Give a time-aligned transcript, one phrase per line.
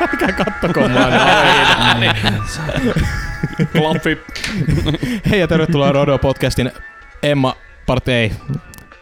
[0.00, 2.10] Älkää kattoko mua noin.
[3.72, 4.18] Klappi.
[5.30, 6.70] Hei ja tervetuloa Rodo Podcastin
[7.22, 7.54] Emma
[7.86, 8.32] Part ei.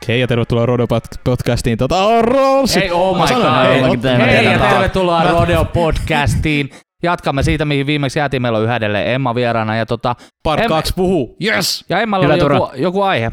[0.09, 1.79] Hei ja tervetuloa Rodo Pod- Podcastiin.
[1.79, 2.81] Tota, Rolsi.
[2.81, 4.05] Hei, oh my god.
[4.05, 6.71] hei, Hei, ja tervetuloa mä- Rodeo Podcastiin.
[7.03, 8.43] Jatkamme siitä, mihin viimeksi jäätiin.
[8.43, 9.77] Meillä on yhä edelleen Emma vieraana.
[9.77, 11.37] Ja, tota, Part Em- 2 puhuu.
[11.45, 11.85] Yes!
[11.89, 13.33] ja Emmalla Hyvä, oli joku, joku aihe.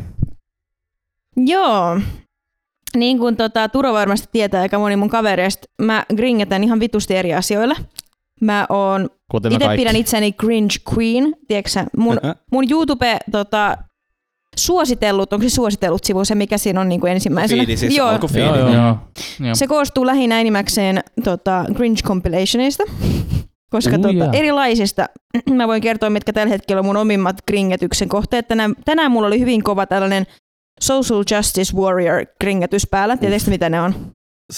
[1.38, 2.00] Joo.
[2.98, 7.34] Niin kuin tota, Turo varmasti tietää, aika moni mun kavereista, mä gringetän ihan vitusti eri
[7.34, 7.76] asioilla.
[8.42, 9.10] Mä oon,
[9.52, 12.18] itse pidän itseni cringe queen, tiedätkö mun,
[12.52, 13.78] mun YouTube tota,
[14.58, 17.60] suositellut, onko se suositellut sivu se, mikä siinä on niin kuin ensimmäisenä?
[17.60, 18.12] Fiidi siis, Joo.
[18.12, 18.74] Joo, joo.
[18.74, 18.98] Joo.
[19.40, 19.56] Joo.
[19.56, 22.84] se koostuu lähinnä enimmäkseen tota, cringe compilationista,
[23.70, 25.10] koska Uu, tota, erilaisista,
[25.50, 28.48] mä voin kertoa, mitkä tällä hetkellä on mun omimmat gringetyksen kohteet.
[28.48, 30.26] Tänään, tänään mulla oli hyvin kova tällainen
[30.82, 33.18] Social Justice Warrior gringetys päällä.
[33.18, 33.96] Tiedätkö mitä ne on?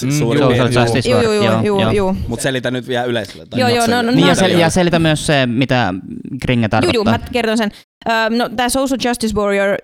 [0.04, 0.52] Mm, joo,
[0.84, 2.16] justice Joo, joo, joo, joo, joo.
[2.28, 3.46] Mut selitä nyt vielä yleisölle.
[3.46, 4.60] tai Joo, joo, no, no, Niin, no, ja, no, sel- joo.
[4.60, 5.94] ja selitä myös se, mitä
[6.42, 6.94] Gringe Juu, tarkoittaa.
[6.94, 7.72] juu, mä kerton sen.
[8.10, 9.78] Ö, no, tämä Social Justice Warrior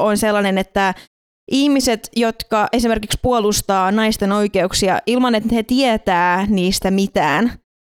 [0.00, 0.94] on sellainen, että
[1.50, 7.52] ihmiset, jotka esimerkiksi puolustaa naisten oikeuksia ilman, että he tietää niistä mitään.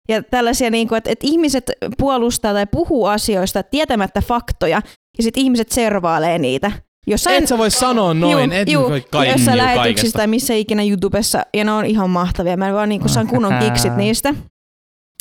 [0.10, 4.82] Ja tällaisia, niin kuin, että, että ihmiset puolustaa tai puhuu asioista tietämättä faktoja,
[5.18, 6.72] ja sitten ihmiset servailee niitä.
[7.08, 10.54] Jossain, Et sä voi sanoa noin, et juu, voi kaikki jossain juu lähetyksissä tai missä
[10.54, 12.58] ikinä YouTubessa, ja ne on ihan mahtavia.
[12.58, 14.34] Mä vaan niin saan kunnon kiksit niistä.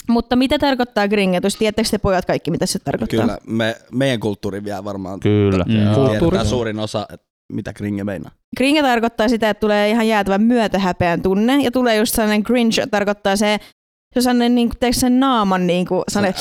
[0.09, 1.56] Mutta mitä tarkoittaa gringetys?
[1.56, 3.20] Tiedättekö te pojat kaikki, mitä se tarkoittaa?
[3.20, 5.64] Kyllä, me, meidän kulttuuri vielä varmaan Kyllä.
[5.64, 5.70] Mm.
[5.70, 6.47] tiedetään Kulttuuri.
[6.47, 8.31] suurin osa, että mitä kringe meinaa.
[8.56, 13.37] Cringe tarkoittaa sitä, että tulee ihan jäätävän myötähäpeän tunne, ja tulee just sellainen cringe, tarkoittaa
[13.37, 13.59] se,
[14.15, 16.41] se on sellainen, niin kuin, sen naaman, niin kuin, sellainen,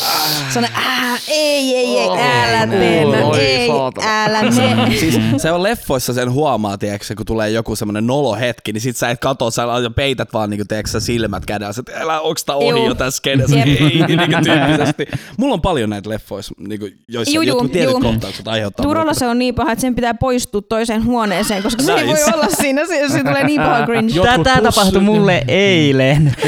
[0.53, 4.25] sellainen, äh, ei, ei, ei, älä tee, no, ei, saatana.
[4.25, 4.39] älä
[4.87, 4.97] tee.
[4.99, 8.97] Siis se on leffoissa sen huomaa, tiedätkö, kun tulee joku semmoinen nolo hetki, niin sit
[8.97, 9.63] sä et katso, sä
[9.95, 13.67] peität vaan niinku, tiedätkö, silmät kädellä, että älä onks tää ohi jo tässä kenessä, Jep.
[13.67, 15.07] ei, niinku tyyppisesti.
[15.37, 18.01] Mulla on paljon näitä leffoissa, niinku, joissa Juu, jotkut tietyt juu.
[18.01, 18.83] kohtaukset aiheuttaa.
[18.83, 22.17] Turolla se on niin paha, että sen pitää poistua toiseen huoneeseen, koska se ei voi
[22.33, 24.13] olla siinä, se, se tulee niin paha cringe.
[24.13, 26.35] Pussi- tapahtui mulle eilen.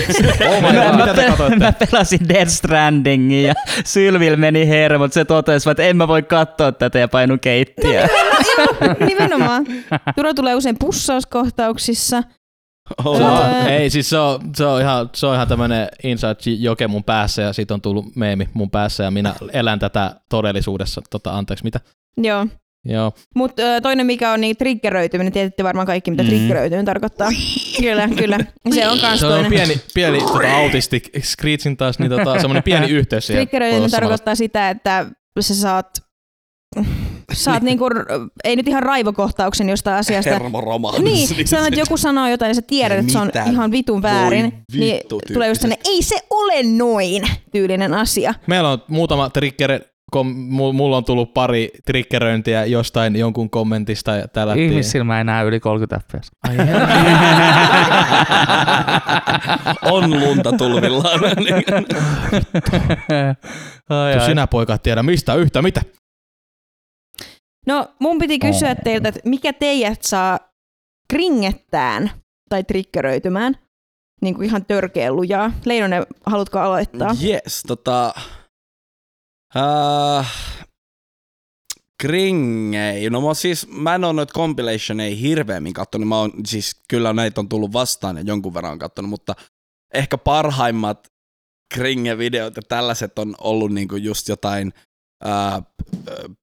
[0.51, 1.55] Oh my mä, god, mä, mitä te pe- katsoitte?
[1.59, 3.53] mä pelasin Dead Strandingin ja
[3.85, 5.13] Sylvil meni hermot.
[5.13, 8.09] Se totesi, että en mä voi katsoa tätä ja painu keittiöön.
[8.57, 9.66] Joo, nimenomaan.
[10.16, 12.23] Turo tulee usein pussauskohtauksissa.
[13.05, 15.88] Oh, Se Öö, on, ei, siis se on, se on ihan, se on ihan tämmönen
[16.03, 20.16] inside joke mun päässä ja siitä on tullut meemi mun päässä ja minä elän tätä
[20.29, 21.01] todellisuudessa.
[21.09, 21.79] Tota, anteeksi, mitä?
[22.17, 22.47] Joo.
[22.85, 23.11] Joo.
[23.35, 26.29] Mutta toinen mikä on niin triggeröityminen, tiedätte varmaan kaikki mitä Mm.
[26.29, 27.29] triggeröityminen tarkoittaa.
[27.81, 28.37] Kyllä, kyllä.
[28.73, 29.51] Se on kans Se on toinen.
[29.51, 33.41] pieni, pieni tota, autistic screechin taas, niin tota, semmoinen pieni yhteys siihen.
[33.47, 35.05] Triggeröityminen tarkoittaa sitä, että
[35.39, 35.87] sä saat,
[37.33, 37.85] saat niinku,
[38.43, 40.39] ei nyt ihan raivokohtauksen jostain asiasta.
[41.03, 44.53] Niin, sä että joku sanoo jotain ja sä tiedät, että se on ihan vitun väärin.
[44.73, 45.01] Niin
[45.33, 48.33] tulee just sellainen, ei se ole noin tyylinen asia.
[48.47, 49.79] Meillä on muutama trigger,
[50.11, 55.45] kom, mu- mulla on tullut pari triggeröintiä jostain jonkun kommentista ja tällä Ihmissilmä ei näe
[55.45, 56.31] yli 30 fps.
[59.91, 61.19] on lunta tulvillaan.
[63.89, 64.25] ai, ai.
[64.25, 65.81] sinä poika tiedä mistä yhtä mitä.
[67.67, 70.39] No mun piti kysyä teiltä, että mikä teidät saa
[71.09, 72.11] kringettään
[72.49, 73.55] tai triggeröitymään?
[74.22, 75.51] Niin kuin ihan törkeä lujaa.
[75.66, 77.16] Leinonen, haluatko aloittaa?
[77.23, 78.13] Yes, tota...
[79.56, 80.25] Uh,
[82.01, 83.09] Kringei.
[83.09, 86.07] No mä, siis, mä en oo noita compilationeja hirveämmin kattonut.
[86.07, 89.35] Mä oon, siis kyllä näitä on tullut vastaan ja jonkun verran on kattonut, mutta
[89.94, 91.07] ehkä parhaimmat
[91.73, 94.73] Kringe-videot ja tällaiset on ollut niinku just jotain
[95.23, 95.61] ää,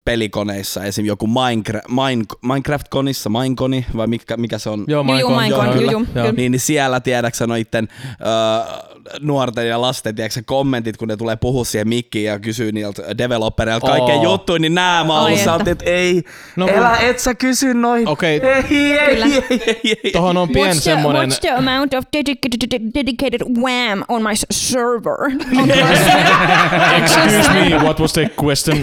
[0.05, 1.07] pelikoneissa, esim.
[1.07, 4.85] joku Minecraft, Mine, Minecraft-konissa, Mineconi, vai mikä, mikä se on?
[4.87, 5.93] Joo, Minecon, joo, juu, kyllä.
[6.13, 6.33] kyllä.
[6.33, 7.89] Niin, niin siellä tiedäksä noitten
[8.21, 13.19] öö, nuorten ja lasten tiedäksä, kommentit, kun ne tulee puhua siihen mikkiin ja kysyy niiltä
[13.19, 14.23] developereilta kaikkea Oo.
[14.25, 15.45] juttuja, niin nää mä oon että.
[15.45, 16.23] saanut, että ei,
[16.57, 18.09] No, no, elä, et sä kysy noin.
[18.09, 20.11] Okei, Ei, ei, ei, ei, ei, ei.
[20.13, 21.31] tohon on pien What's the, semmonen...
[21.31, 25.25] what's the amount of dedicated, dedicated wham on my server?
[25.59, 25.71] On.
[27.03, 28.77] Excuse me, what was the question?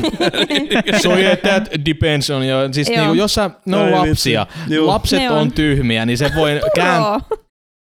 [1.04, 2.74] so yeah, that depends on your...
[2.74, 4.48] Siis niinku, jos sä, ne on Ai lapsia.
[4.68, 4.88] Juu.
[4.88, 5.52] lapset on.
[5.52, 7.20] tyhmiä, niin se voi kääntää.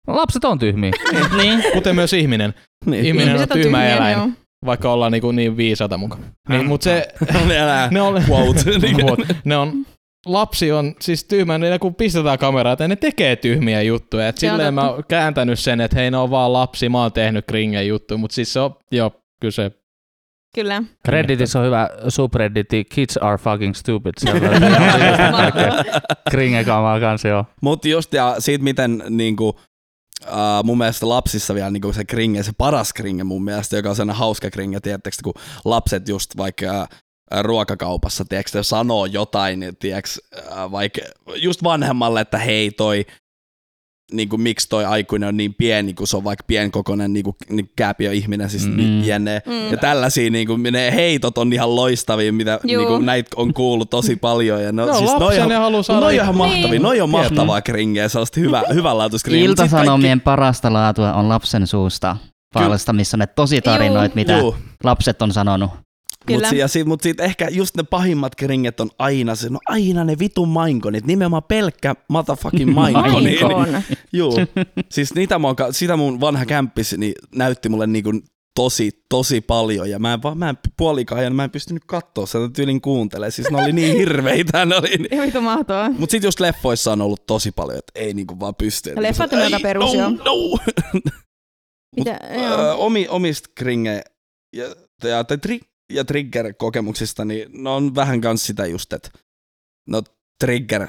[0.07, 0.91] Lapset on tyhmiä.
[1.37, 1.63] niin.
[1.73, 2.53] kuten myös ihminen.
[2.85, 3.05] Niin.
[3.05, 4.29] Ihminen Ihmiset on tyhmä tyhmiä, eläin, joo.
[4.65, 6.23] vaikka ollaan niinku niin viisata mukaan.
[6.49, 7.07] Niin, mut se,
[7.55, 7.87] Elää.
[7.91, 8.61] ne on, Quote.
[9.01, 9.35] Quote.
[9.45, 9.85] ne on,
[10.25, 14.27] lapsi on siis tyhmä, niin kun pistetään kameraa, että ne tekee tyhmiä juttuja.
[14.27, 17.11] Et on silleen mä oon kääntänyt sen, että hei ne on vaan lapsi, mä oon
[17.11, 19.11] tehnyt kringen juttuja, mutta siis se on, joo,
[19.41, 19.71] kyllä se
[20.55, 20.83] Kyllä.
[21.07, 24.13] Redditissä on hyvä subredditti Kids are fucking stupid.
[24.27, 24.41] On
[26.29, 27.45] Kringekamaa kanssa joo.
[27.61, 29.59] Mutta just ja siitä, miten niinku,
[30.23, 33.95] uh, mun mielestä lapsissa vielä niin se kringe, se paras kringe mun mielestä, joka on
[33.95, 35.33] sellainen hauska kringe, tiedättekö, kun
[35.65, 41.01] lapset just vaikka uh, ruokakaupassa, tiedätkö, sanoo jotain, tiedätkö, uh, vaikka
[41.35, 43.05] just vanhemmalle, että hei toi
[44.11, 47.35] niin kuin, miksi toi aikuinen on niin pieni, kun se on vaikka pienkokoinen niin kuin,
[47.49, 48.81] niin kääpiö ihminen, siis Mm.
[48.81, 49.03] mm.
[49.03, 49.41] jenne.
[49.45, 49.71] Mm.
[49.71, 52.77] Ja tällaisia niin kuin, ne heitot on ihan loistavia, mitä Juu.
[52.81, 54.63] niin kuin, näitä on kuullut tosi paljon.
[54.63, 56.81] Ja no, No, siis noi on, haluaa saada noi on ihan mahtavia, Niin.
[56.81, 59.47] noi on mahtavaa kringeä, sellaista hyvä, hyvänlaatuista kringeä.
[59.49, 62.17] Sit Iltasanomien parasta laatua on lapsen suusta
[62.53, 64.15] palsta, missä on ne tosi tarinoit, Juu.
[64.15, 64.55] mitä Juu.
[64.83, 65.69] lapset on sanonut.
[66.29, 70.03] Mutta ja sit, mut sit ehkä just ne pahimmat kringet on aina se, no aina
[70.03, 73.39] ne vitun mainkonit, nimenomaan pelkkä motherfucking mainkoni.
[73.41, 73.81] Maikon.
[74.13, 74.33] Juu.
[74.89, 78.11] Siis niitä ka- sitä mun vanha kämppis niin näytti mulle niinku
[78.55, 82.49] tosi, tosi paljon ja mä en, mä en puolikaan ajan, mä en pystynyt katsoa sitä
[82.55, 83.31] tyylin kuuntelee.
[83.31, 84.65] Siis ne oli niin hirveitä.
[84.65, 85.21] Ne oli niin.
[85.21, 85.89] Vitu mahtavaa.
[85.89, 88.89] Mut sit just leffoissa on ollut tosi paljon, että ei niinku vaan pysty.
[88.89, 90.57] Ja leffat on Ei, aika perus, no, no.
[91.95, 92.75] Mitä, Öö, joo.
[92.85, 94.01] omi, omista kringe
[94.55, 94.65] ja,
[95.03, 95.59] ja, tai tri,
[95.93, 99.09] ja trigger-kokemuksista, niin ne on vähän kans sitä just, että
[99.89, 100.01] no
[100.43, 100.87] trigger,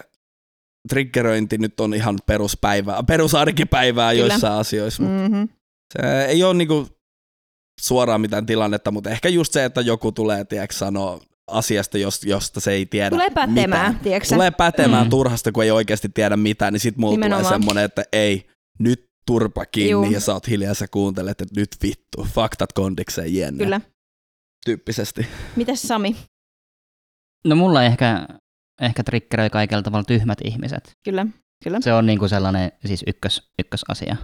[0.89, 4.27] triggeröinti nyt on ihan peruspäivää, perusarkipäivää Kyllä.
[4.27, 5.03] joissain asioissa.
[5.03, 5.09] Mm.
[5.09, 5.49] Mm-hmm.
[5.93, 6.89] Se ei ole niinku
[7.81, 12.73] suoraan mitään tilannetta, mutta ehkä just se, että joku tulee, tiedätkö, sanoa asiasta, josta, se
[12.73, 14.29] ei tiedä Tulee pätemään, tiedätkö?
[14.35, 15.11] Tulee pätemään Mm.
[15.11, 17.55] turhasta, kun ei oikeasti tiedä mitään, niin sit mulla tulee Nimenomaan.
[17.55, 18.47] semmonen, että ei,
[18.79, 20.11] nyt turpa kiinni Juu.
[20.11, 23.65] ja sä oot hiljaa ja sä kuuntelet, että nyt vittu, faktat kondikseen jenne.
[23.65, 23.81] Kyllä.
[24.67, 25.27] Tyyppisesti.
[25.57, 26.17] Mitäs Sami?
[27.47, 28.27] No mulla ehkä,
[28.81, 30.91] ehkä triggeröi kaikella tavalla tyhmät ihmiset.
[31.05, 31.27] Kyllä.
[31.65, 31.79] Kyllä.
[31.81, 34.17] Se on niinku sellainen siis ykkös, ykkösasia.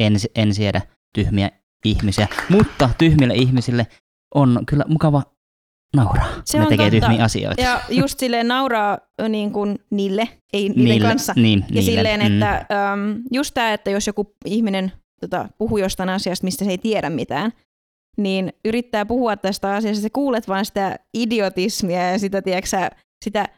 [0.00, 0.82] En, en siedä
[1.14, 1.50] tyhmiä
[1.84, 3.86] ihmisiä, mutta tyhmille ihmisille
[4.34, 5.22] on kyllä mukava
[5.96, 6.28] nauraa.
[6.44, 7.06] Se ne on tekee totta.
[7.06, 7.62] tyhmiä asioita.
[7.62, 8.98] Ja just silleen nauraa
[9.28, 11.32] niin kuin niille, ei niiden Niille- kanssa.
[11.36, 11.82] Niin, Ja niille.
[11.90, 12.26] silleen, mm.
[12.26, 16.78] että äm, just tämä, että jos joku ihminen tota, puhuu jostain asiasta, mistä se ei
[16.78, 17.52] tiedä mitään,
[18.16, 22.68] niin yrittää puhua tästä asiasta, sä kuulet vain sitä idiotismia ja sitä, tiedätkö,
[23.24, 23.48] sitä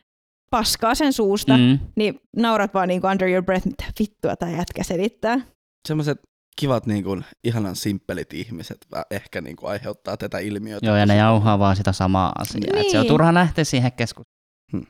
[0.50, 1.78] paskaa sen suusta, mm.
[1.96, 5.40] Niin naurat vaan niin kuin under your breath, mitä vittua tämä jätkä selittää.
[5.88, 6.18] Semmoiset
[6.60, 10.86] kivat, niin kuin, ihanan simppelit ihmiset ehkä niin kuin, aiheuttaa tätä ilmiötä.
[10.86, 12.60] Joo, ja ne jauhaa vaan sitä samaa asiaa.
[12.72, 12.78] Niin.
[12.78, 13.12] Et se on Niin.
[13.12, 14.36] turha lähteä siihen keskusteluun.
[14.72, 14.86] Hmm.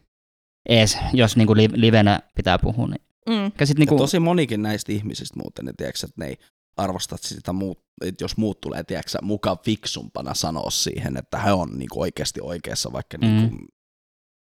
[0.68, 2.86] Ees, jos niinku li- livenä pitää puhua.
[2.86, 3.00] Niin.
[3.28, 3.52] Mm.
[3.64, 3.94] Sit Niinku...
[3.94, 6.36] niinku, tosi monikin näistä ihmisistä muuten, ne, tiedätkö, että ne ei
[6.76, 11.78] arvosta sitä muut, että jos muut tulee, tiedätkö, mukaan fiksumpana sanoa siihen, että he on
[11.78, 13.26] niin kuin, oikeasti oikeassa, vaikka Mm.
[13.26, 13.68] niin kuin,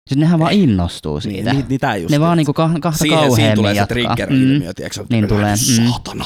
[0.10, 1.54] sit nehän vaan innostuu siitä.
[1.54, 3.96] Niin, niin, niin just, ne vaan niinku kah- kahta siihen, siihen kauheammin tulee se jatkaa.
[3.96, 4.76] trigger-ilmiö, mm.
[4.76, 5.86] tiedätkö, Niin tulee, mm.
[5.88, 6.26] Saatana.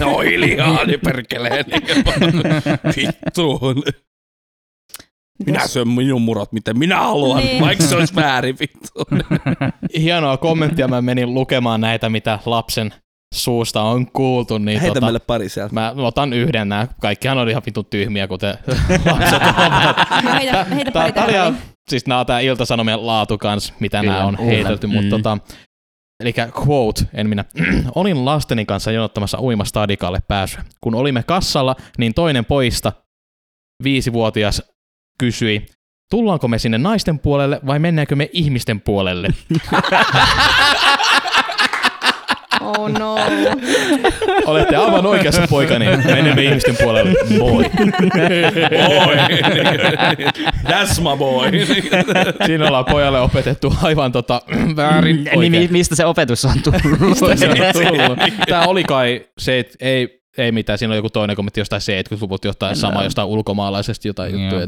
[0.00, 1.64] No hiljaa, niin perkelee.
[2.96, 3.60] Vittu.
[5.46, 7.48] Minä syön minun murot, miten minä haluan, Niin.
[7.50, 7.62] niin.
[7.64, 8.90] vaikka se olisi väärin, vittu.
[10.02, 12.94] Hienoa kommenttia, mä menin lukemaan näitä, mitä lapsen
[13.36, 14.58] suusta on kuultu.
[14.58, 15.74] Niin Heitä tota, meille pari sieltä.
[15.74, 18.54] Mä otan yhden, nämä kaikkihan on ihan vitun tyhmiä, kuten
[19.10, 19.96] lapset ovat.
[20.24, 21.54] No heitä, heitä Tää, pari oli
[21.90, 24.50] siis nämä on tää iltasanomien laatu kans, mitä Kyllä, nämä on kyllä.
[24.50, 25.10] heitelty, mutta Mm.
[25.10, 25.38] tota,
[26.20, 26.34] Eli
[26.66, 27.44] quote, en minä.
[27.94, 30.64] Olin lasteni kanssa jonottamassa uimastadikalle pääsyä.
[30.80, 32.92] Kun olimme kassalla, niin toinen poista,
[33.82, 34.62] viisivuotias,
[35.18, 35.66] kysyi,
[36.10, 39.28] tullaanko me sinne naisten puolelle vai mennäänkö me ihmisten puolelle?
[42.66, 43.14] Oh no.
[44.46, 47.12] Olette aivan oikeassa poikani, menemme ihmisten puolelle.
[47.38, 47.64] Moi.
[48.88, 49.16] Boy.
[50.64, 51.50] That's my boy.
[52.46, 54.42] Siinä ollaan pojalle opetettu aivan tota,
[54.76, 55.72] väärin Niin, mi- oikein.
[55.72, 57.00] mistä se opetus on tullut?
[57.00, 58.18] Mistä se on tullut?
[58.48, 62.44] Tää oli kai se, että ei, ei mitään, siinä on joku toinen kommentti jostain 70-luvut,
[62.44, 64.66] jotain sama jostain ulkomaalaisesta jotain juttuja.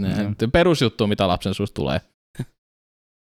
[0.52, 2.00] Perusjuttu, mitä lapsen suusta tulee.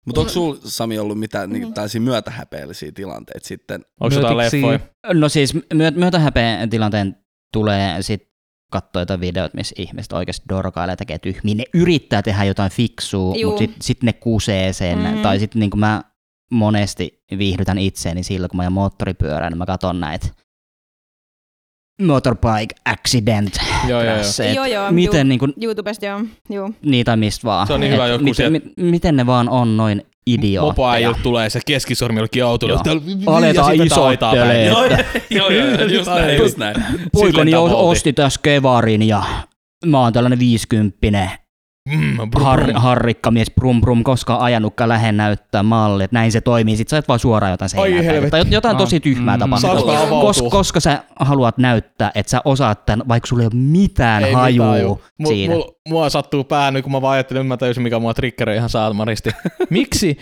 [0.06, 3.84] Mutta onko sulla, Sami, ollut mitään niin, tällaisia myötähäpeellisiä tilanteita sitten?
[4.00, 4.80] Onko jotain leffoja?
[5.12, 7.16] No siis myö- myötähäpeän tilanteen
[7.52, 8.28] tulee sit
[8.72, 11.54] katsoa jotain videot, missä ihmiset oikeasti dorkailee ja tekee tyhmiä.
[11.54, 13.50] Ne yrittää tehdä jotain fiksua, Juu.
[13.50, 14.98] mutta sitten sit ne kusee sen.
[14.98, 15.04] Mm.
[15.04, 15.22] Mm.
[15.22, 16.02] Tai sitten niin mä
[16.50, 20.26] monesti viihdytän itseäni silloin, kun mä ajan moottoripyörään, niin mä katson näitä
[22.02, 23.52] motorbike accident.
[23.88, 24.52] Joo, joo, joo.
[24.54, 25.28] Joo, joo, Miten juu.
[25.28, 26.20] niin kuin, YouTubesta joo.
[26.50, 26.70] Joo.
[26.82, 27.66] niitä mistä vaan.
[27.66, 30.70] Se on niin hyvä joku miten, sieltä- mi, miten ne vaan on noin idiootteja.
[30.70, 32.74] Mopoajilta tulee se keskisormi jollekin autolle.
[33.26, 34.66] Aletaan aitaa päin.
[34.66, 34.84] Joo,
[35.30, 36.76] joo, joo, just näin, just näin.
[37.50, 37.74] Tavoite.
[37.74, 39.22] osti tässä kevarin ja
[39.86, 41.30] mä oon tällainen viisikymppinen
[41.96, 42.76] Mm, brum, har, brum.
[42.76, 46.76] harrikkamies, brum brum, koskaan ajanutkaan lähde näyttää malli, että näin se toimii.
[46.76, 48.30] Sitten sä et vaan suoraan jotain Ai seinää.
[48.30, 49.40] Tai jotain tosi tyhmää Mm.
[49.40, 50.20] tapahtuu.
[50.20, 54.32] Kos, koska sä haluat näyttää, että sä osaat tämän, vaikka sulla ei ole mitään Ei
[54.32, 55.02] hajua mitään, juu.
[55.22, 55.54] Mu- siitä.
[55.54, 58.68] mu- mua sattuu pää nyt, kun mä vaan ajattelin, mä täysin, mikä mua triggeröi ihan
[58.68, 59.30] saatmaristi.
[59.70, 60.18] Miksi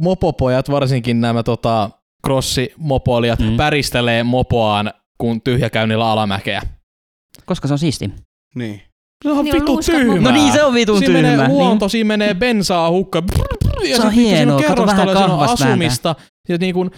[0.00, 1.90] mopopojat, varsinkin nämä tota,
[2.26, 3.56] crossimopoilijat, Mm.
[3.56, 6.62] päristelee mopoaan kuin tyhjäkäynnillä alamäkeä.
[7.46, 8.10] Koska se on siisti.
[8.54, 8.80] Niin.
[9.24, 9.54] Se on Niin
[9.86, 10.04] tyhmää.
[10.04, 10.20] mukana.
[10.20, 11.30] No niin, se on vitun siinä tyhmä.
[11.30, 11.58] menee Niin.
[11.58, 13.22] luonto, siinä menee bensaa hukka.
[13.88, 16.14] Ja Se on hienoa, kato vähän kerrostalo, siinä on kahvasta asumista.
[16.48, 16.90] Ja niin kuin,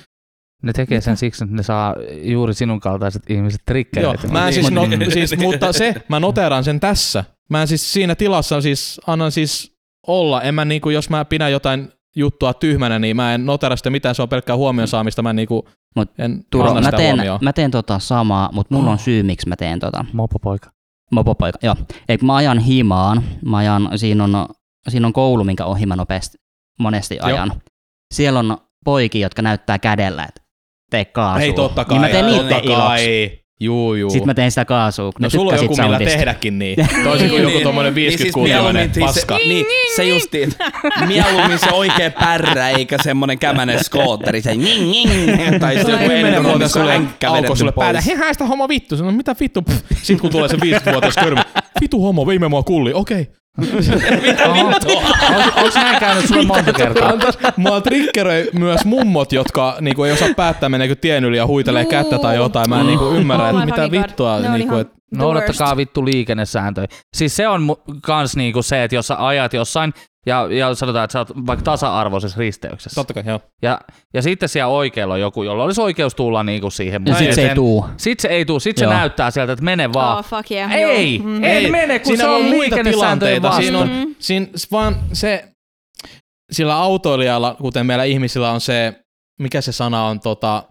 [0.63, 4.29] Ne tekee sen siksi, että ne saa juuri sinun kaltaiset ihmiset joo, triggereitä.
[4.29, 5.13] mä en siis, no, Niin.
[5.13, 7.25] siis, mutta se, mä noteran sen tässä.
[7.51, 9.73] Mä en siis siinä tilassa siis, annan siis
[10.07, 10.43] olla.
[10.43, 14.15] En mä niinku, jos mä pidän jotain juttua tyhmänä, niin mä en notera sitä mitään,
[14.15, 15.23] se on pelkkää huomion saamista.
[15.23, 17.39] Mä en niinku, Mut en Turo, anna mä sitä teen, huomioon.
[17.43, 20.05] mä teen tota samaa, mutta mulla on syy, miksi mä teen tota.
[20.13, 20.71] Mopopoika.
[21.11, 21.75] Mopopoika, joo.
[22.19, 24.49] Kun mä ajan himaan, mä ajan, siinä on,
[24.89, 26.39] siinä on koulu, minkä ohi mä nopeasti
[26.79, 27.53] monesti ajan.
[28.15, 30.43] Siellä on poikia, jotka näyttää kädellä, että
[30.91, 31.43] tee kaasua.
[31.43, 31.99] Ei totta kai.
[31.99, 32.29] Niin mä teen
[32.65, 33.40] iloksi.
[33.63, 34.11] Juu, juu.
[34.11, 36.15] Sitten mä teen sitä kaasua, No ne sulla on joku millä soundista.
[36.17, 36.77] tehdäkin niin.
[37.05, 39.39] Toisin kuin joku tommonen 50 mieluummin siis paska.
[39.39, 40.53] Se, niin, se justiin.
[41.07, 44.43] Mieluummin se oikea pärrä, eikä semmonen kämänen skootteri.
[44.43, 48.01] Se ning, ning, tai se joku Kymmenen enemmän, vuotta sulle auko vedetty sulle päälle.
[48.07, 48.97] Hei, haista homma vittu.
[48.97, 49.65] Sano, mitä vittu?
[49.95, 51.45] Sitten kun tulee se 50-vuotias körmä.
[51.81, 52.93] Vitu homo, viime mua kulli.
[52.95, 53.40] Okei.
[55.57, 57.13] Onko näin käynyt sulle monta kertaa?
[57.57, 61.91] Mua triggeröi myös mummot, jotka niinku, ei osaa päättää, meneekö tien yli ja huitelee Juu.
[61.91, 62.69] kättä tai jotain.
[62.71, 64.41] Mä en niinku, ymmärrä, Oh että mitä vittua.
[64.41, 66.87] Niinku, et, Noudattakaa vittu liikennesääntöjä.
[67.17, 69.95] Siis se on mu- kans niinku se, että jos sä ajat jossain
[70.27, 72.95] ja, ja sanotaan, että sä oot vaikka tasa-arvoisessa risteyksessä.
[73.01, 73.41] totta kai, joo.
[73.63, 73.81] Ja,
[74.15, 77.03] ja sitten siellä oikealla on joku, jolla olisi oikeus tulla niinku siihen.
[77.07, 77.87] Ja sit se ei tuu.
[77.97, 78.61] Sit se ei tuu.
[78.61, 78.93] Sit se Joo.
[78.93, 80.19] näyttää sieltä, että mene vaan.
[80.19, 80.73] Oh, fuck yeah.
[80.73, 81.19] Ei.
[81.19, 81.45] Mm.
[81.45, 83.53] ei mene, kun siinä se on muita tilanteita.
[83.53, 83.89] Siinä on.
[83.89, 84.15] Mm.
[84.19, 85.45] siinä vaan se,
[86.53, 88.95] sillä autoilijalla, kuten meillä ihmisillä on se,
[89.41, 90.63] mikä se sana on, tota,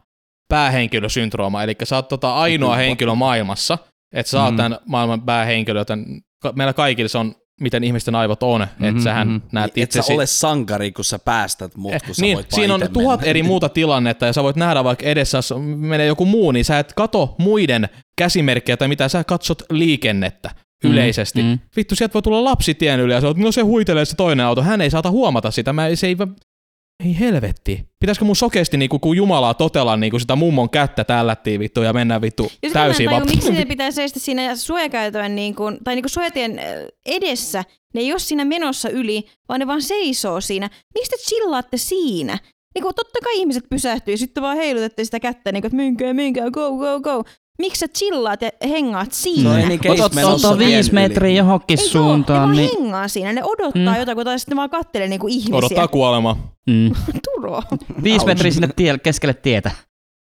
[0.50, 3.78] päähenkilösyndrooma, eli sä oot tota ainoa henkilö maailmassa,
[4.14, 4.58] että sä oot Mm.
[4.58, 6.06] tämän maailman päähenkilö, joten
[6.56, 9.38] meillä kaikilla se on, miten ihmisten aivot on, että Mhm, sähän mhm.
[9.52, 12.74] näet Et sä ole sankari, kun sä päästät mut, kun sä niin, voit vaan siinä
[12.74, 13.30] on tuhat mennä.
[13.30, 16.80] eri muuta tilannetta ja sä voit nähdä vaikka edessä, jos menee joku muu, niin sä
[16.80, 20.52] et kato muiden käsimerkkejä tai mitä, sä katsot liikennettä
[20.84, 21.44] Mm, yleisesti.
[21.44, 21.60] mm.
[21.76, 24.46] Vittu, sieltä voi tulla lapsi tien yli ja sä oot, no se huitelee se toinen
[24.46, 26.18] auto, hän ei saata huomata sitä, mä, se ei
[27.06, 27.90] ei helvetti.
[28.00, 32.22] Pitäisikö mun sokeasti niinku, kun Jumalaa totella niinku sitä mummon kättä tällättiin vittu ja mennään
[32.22, 36.62] vittu täysin tajua, miksi ne pitää seistä siinä suojakäytävän niin kuin, tai niin kuin suojatien
[37.06, 37.64] edessä.
[37.94, 40.70] Ne ei ole siinä menossa yli, vaan ne vaan seisoo siinä.
[40.94, 42.38] Miksi te chillaatte siinä?
[42.76, 45.78] Niin kuin, totta kai ihmiset pysähtyy ja sitten vaan heilutette sitä kättä, niin kuin, että
[45.78, 47.24] menkää, menkää, go, go, go.
[47.60, 49.50] Miksi sä chillaat ja hengaat siinä?
[49.50, 52.50] No ei niin Ot, case ot, menossa ota tien viisi metriä johonkin ei suuntaan.
[52.50, 53.34] ne Niin, vaan hengaa siinä.
[53.34, 54.00] Ne odottaa Mm.
[54.00, 55.56] jotain, kun taas sitten ne vaan kattelee niin kuin ihmisiä.
[55.56, 56.38] Odottaa kuolema.
[56.70, 56.92] mm.
[57.36, 57.62] Turo.
[58.04, 59.72] Viisi metriä sinne tie, keskelle tietä.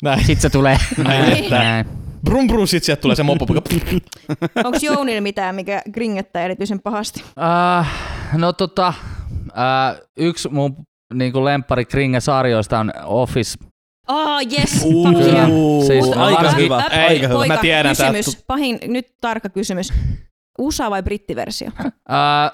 [0.04, 0.20] Näin.
[0.20, 0.78] Sitten se tulee.
[1.04, 1.86] Näin, Näin.
[2.26, 3.46] brum brum, sit sieltä tulee se moppo.
[4.66, 7.24] Onko Jounilla mitään, mikä gringettää erityisen pahasti?
[7.80, 7.92] Äh,
[8.34, 10.76] no tota, äh, yksi mun
[11.14, 13.58] niinku lemppari Kringe-sarjoista on Office.
[14.08, 15.50] Oh, yes, fuck yeah.
[15.88, 17.34] Siis aika varsinkin- hyvä, Äh, aika hyvä.
[17.34, 18.44] Poika, Mä tiedän, kysymys.
[18.48, 19.94] Pahin, nyt tarkka kysymys.
[20.60, 21.70] USA vai brittiversio?
[22.12, 22.52] Äh,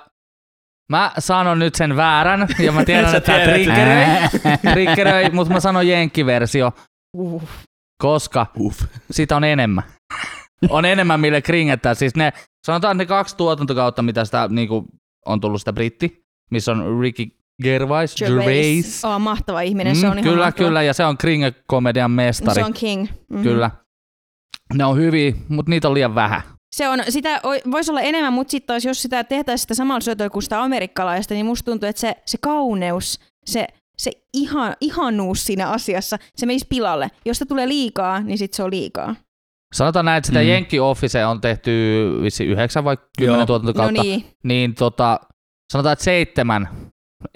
[0.92, 3.50] mä sanon nyt sen väärän, ja mä tiedän, Sä että tiedät.
[3.54, 4.08] triggeröi,
[4.74, 6.72] triggeröi mutta mä sanon jenkkiversio,
[7.18, 7.44] Uh.
[8.02, 8.82] koska Uff.
[9.12, 9.84] sitä on enemmän.
[10.70, 11.94] on enemmän, mille kringettää.
[11.94, 12.34] Siis ne,
[12.66, 14.86] sanotaan ne kaksi tuotantokautta, mitä sitä niinku,
[15.26, 17.24] on tullut sitä britti, missä on Ricky
[17.64, 19.06] Gervais, Gervais.
[19.06, 20.68] Oh, mahtava ihminen, se on ihan kyllä, mahtava.
[20.68, 22.56] kyllä, ja se on Kringe-komedian mestari.
[22.56, 23.02] Se on king.
[23.04, 23.44] Mm-hmm.
[23.44, 23.72] Kyllä.
[24.74, 26.42] Ne on hyviä, mutta niitä on liian vähän.
[26.76, 27.42] Se on, sitä
[27.72, 31.46] voisi olla enemmän, mutta sitten jos sitä tehtäisiin sitä samalla syötöllä kuin sitä amerikkalaista, niin
[31.46, 33.68] musta tuntuu, että se, se kauneus, se,
[33.98, 37.10] se ihan, ihanuus siinä asiassa, se menisi pilalle.
[37.26, 39.16] Jos sitä tulee liikaa, niin sitten se on liikaa.
[39.76, 40.46] Sanotaan näin, että sitä Mm.
[40.46, 40.50] mm.
[40.50, 41.72] Jenkki Office on tehty
[42.22, 43.46] vissi yhdeksän vai kymmenen Joo.
[43.46, 43.98] tuotantokautta.
[43.98, 44.26] No niin.
[44.44, 45.20] Niin tota,
[45.74, 46.68] sanotaan, että seitsemän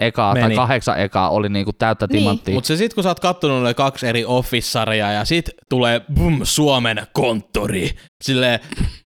[0.00, 0.46] ekaa Meni.
[0.46, 2.18] tai kahdeksan ekaa oli niinku täyttä Niin.
[2.22, 2.54] timanttia.
[2.54, 6.40] Mutta se sit kun sä oot kattonut ne kaksi eri Office-sarjaa ja sit tulee bum,
[6.42, 7.90] Suomen konttori,
[8.24, 8.60] sille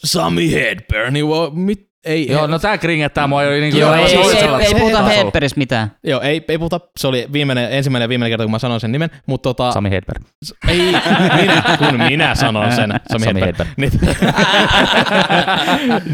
[0.05, 4.15] Sami Hedberg, niin mit, ei, Joo, no tää kringettää mua jo niinku Joo, aivan ei,
[4.17, 5.03] ei, ei, ei puhuta.
[5.03, 5.91] Hedbergistä mitään.
[6.03, 8.91] joo, ei, ei puhuta, se oli viimeinen, ensimmäinen ja viimeinen kerta, kun mä sanoin sen
[8.91, 10.23] nimen, mutta tota, Sami Hedberg.
[10.67, 10.77] ei,
[11.41, 13.69] minä, kun minä sanon sen, Sami, Sami Hedberg.
[13.77, 13.77] Hedberg.
[13.77, 13.91] Niin,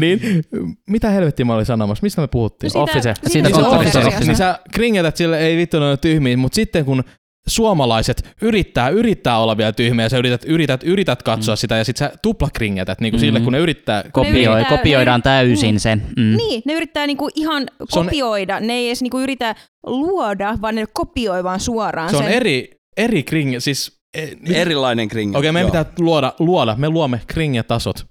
[0.00, 0.44] niin,
[0.86, 2.70] mitä helvettiä mä olin sanomassa, mistä me puhuttiin?
[2.74, 3.14] No siitä- Office.
[3.14, 3.76] siitä Siitä Niin se Office.
[3.76, 4.26] Office, Office-sarjasta.
[4.26, 7.04] niin sä kringetät sille, ei vittu ne on tyhmiä, mutta sitten kun
[7.48, 11.56] suomalaiset yrittää, yrittää olla vielä tyhmiä, sä yrität, yrität, yrität katsoa mm.
[11.56, 13.20] sitä ja sit sä tuplakringetät niin kuin Mm.
[13.20, 14.04] sille, kun ne yrittää.
[14.12, 15.94] Kopioi, yrittää- kopioidaan täysin se.
[15.96, 16.36] Mm.
[16.36, 18.60] Niin, ne yrittää niinku ihan Se on- kopioida.
[18.60, 19.54] Ne ei edes niinku yritä
[19.86, 22.32] luoda, vaan ne kopioi vaan suoraan Se on sen.
[22.32, 24.00] eri, eri kringe, siis...
[24.14, 25.38] e- Erilainen kringe.
[25.38, 25.84] Okei, okay, meidän joo.
[25.84, 28.06] pitää luoda, luoda, me luomme kringetasot.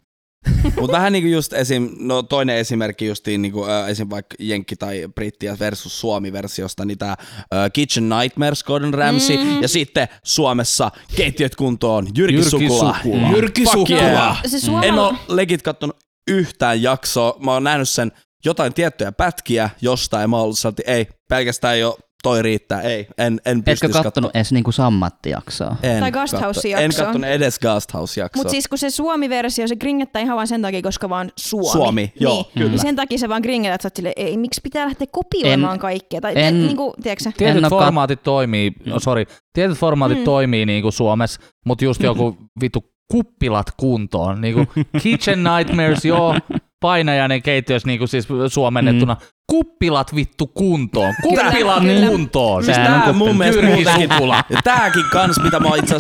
[0.80, 5.08] Mutta vähän niinku just esim, no toinen esimerkki justiin niinku, äh, esim vaikka Jenkki tai
[5.16, 9.62] Britti versus Suomi-versiosta, niin tää äh, Kitchen Nightmares Gordon Ramsay, Mm.
[9.62, 12.96] ja sitten Suomessa Keittiöt kuntoon Jyrki, Jyrki Sukula.
[13.04, 13.32] Sukula.
[13.32, 14.02] Jyrki Fuck Sukula.
[14.02, 14.42] yeah.
[14.46, 15.08] Se En Suomella...
[15.10, 18.12] ole legit kattonut yhtään jaksoa, mä oon nähnyt sen
[18.46, 23.42] jotain tiettyjä pätkiä jostain, ja mä oon ollut ei, pelkästään jo toi riittää, ei, en,
[23.46, 24.32] en Etkö pystyisi kattonut katsomaan.
[24.34, 25.76] edes niinku sammattijaksoa?
[25.84, 26.84] En Tai Ghost katso- House-jaksoa.
[26.86, 28.40] En kattonut edes Ghost House-jaksoa.
[28.40, 31.72] Mutta siis kun se Suomi-versio, se gringettää ihan vaan sen takia, koska vaan Suomi.
[31.72, 32.46] Suomi, joo, niin.
[32.54, 32.70] kyllä.
[32.70, 35.74] Niin sen takia se vaan gringetää, että sä oot silleen, ei, miksi pitää lähteä kopioimaan
[35.74, 36.22] En- kaikkea.
[36.22, 37.32] Tai en- niin kuin, tiedätkö sä?
[37.38, 40.24] Tietyt En kat- formaatit toimii, no sorry, tietyt formaatit Mm.
[40.24, 44.42] toimii niinku Suomessa, mutta just joku vitu kuppilat kuntoon.
[44.42, 44.66] Niinku
[45.04, 46.36] Kitchen Nightmares, joo,
[46.82, 49.18] painajainen keittiössä niinku siis suomennettuna.
[49.52, 51.14] Kuppilat vittu kuntoon.
[51.22, 52.08] Kuppilat kyllä.
[52.08, 52.64] kuntoon.
[52.64, 55.98] Siis Sehän on tää mun mielestä muutenkin- tääkin kans, mitä mä itse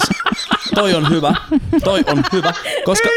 [0.75, 1.35] toi on hyvä,
[1.83, 2.53] toi on hyvä,
[2.85, 3.09] koska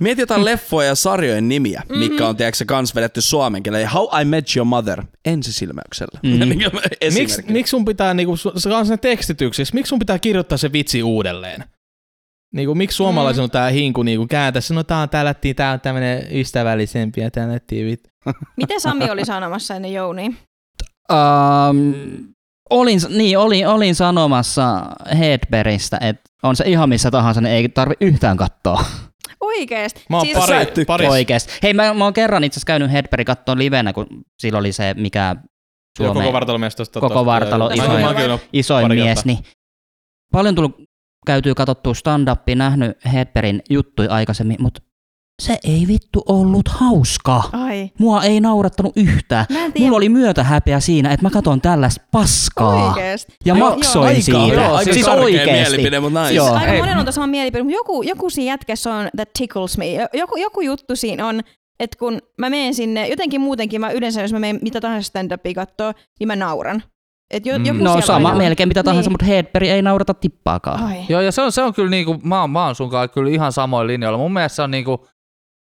[0.00, 1.98] mieti jotain leffoja ja sarjojen nimiä, mm-hmm.
[1.98, 3.88] mitkä on tiedätkö, kans vedetty suomen kielellä.
[3.88, 6.20] How I Met Your Mother, ensisilmäyksellä.
[6.22, 6.30] Mm.
[6.30, 7.14] Mm.
[7.14, 11.02] Miksi miksi sun pitää, niinku, se on sen tekstityksessä, miksi sun pitää kirjoittaa se vitsi
[11.02, 11.64] uudelleen?
[12.54, 15.80] Niinku, miksi suomalaisilla on tää hinku niinku kääntää, se, no tää on täällä, tää on
[15.80, 18.10] tämmönen ystävällisempi ja tää nättiin vittu.
[18.56, 20.30] Mitä Sami oli sanomassa ennen Jounia?
[21.12, 21.94] Um,
[22.70, 24.82] olin, niin, olin, olin sanomassa
[25.18, 28.84] Hedberistä, että on se ihan missä tahansa, niin ei tarvi yhtään katsoa
[29.40, 30.04] Oikeesti.
[30.10, 31.52] Mä oon siis, pari, oikeesti.
[31.62, 34.06] Hei, mä, mä oon kerran itse asiassa käynyt Hedberg katsoa livenä, kun
[34.38, 37.00] silloin oli se, mikä Joo, Suomen koko vartalomiestosta.
[37.00, 39.38] Koko vartalo, iso- isoin pari mies, niin
[40.32, 40.76] paljon tullut
[41.26, 44.82] käytyy katsottua stand-upia, nähnyt Hedbergin juttui aikaisemmin, mutta
[45.42, 47.48] se ei vittu ollut hauskaa.
[47.52, 47.90] Ai.
[47.98, 49.46] Mua ei naurattanut yhtään.
[49.78, 52.88] Mulla oli myötähäpeä siinä, että mä katon tällaista paskaa.
[52.88, 53.32] Oikeesti.
[53.44, 54.08] Ja Joo, maksoin joo.
[54.08, 54.62] Aika, siitä.
[54.62, 55.52] joo, aika siis karkea oikeesti.
[55.52, 56.34] mielipide, mutta nice.
[56.34, 56.52] Joo.
[56.54, 56.78] Aika Ei.
[56.80, 59.86] monen on sama mielipide, mutta joku, joku siinä jätkässä on that tickles me.
[60.14, 61.40] Joku, joku juttu siinä on,
[61.80, 65.54] että kun mä menen sinne, jotenkin muutenkin, mä yleensä jos mä menen mitä tahansa stand-upia
[65.54, 66.82] kattoo, niin mä nauran.
[67.30, 67.66] Et jo, Mm.
[67.66, 69.12] joku No sama aina- melkein mitä tahansa, Niin.
[69.12, 70.82] mutta Hedberg ei naurata tippaakaan.
[70.84, 70.96] Ai.
[71.08, 73.30] Joo, ja se on, se on kyllä niinku, mä, oon- mä oon sun kanssa kyllä
[73.30, 74.18] ihan samoin linjoilla.
[74.18, 75.06] Mun mielestä se on niinku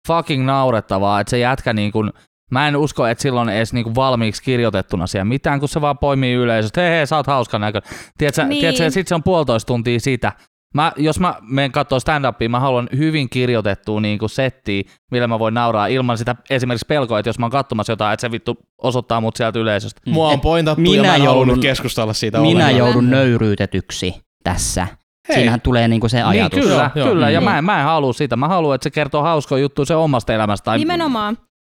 [0.08, 2.04] fucking naurettavaa, että se jätkä niinku,
[2.50, 6.34] mä en usko, että silloin edes niinku valmiiksi kirjoitettuna siellä mitään, kun se vaan poimii
[6.34, 7.80] yleisöstä, hei hei, sä oot hauska näkö.
[8.18, 8.48] Tiedätkö, Niin.
[8.48, 8.60] niin.
[8.60, 10.32] tiedätkö ja sit se on puolitoista tuntia sitä.
[10.74, 15.54] Mä, jos mä menen katsoa stand-upia, mä haluan hyvin kirjoitettua niinku settiä, millä mä voin
[15.54, 19.20] nauraa ilman sitä esimerkiksi pelkoa, että jos mä oon katsomassa jotain, että se vittu osoittaa
[19.20, 20.00] mut sieltä yleisöstä.
[20.06, 22.76] Mua on pointattu ja minä mä en halunnut joudun- keskustella siitä Minä ollenkaan.
[22.76, 24.86] joudun nöyryytetyksi tässä.
[25.28, 25.36] Hei.
[25.36, 26.56] Siinähän tulee niinku se ajatus.
[26.58, 27.08] Niin, kyllä, Joo, joo.
[27.14, 27.30] kyllä.
[27.30, 27.50] Ja Niin.
[27.50, 28.36] mä en, mä en halua sitä.
[28.36, 30.64] Mä haluan, että se kertoo hauskoja juttuja se omasta elämästä.
[30.64, 31.38] Tai Nimenomaan.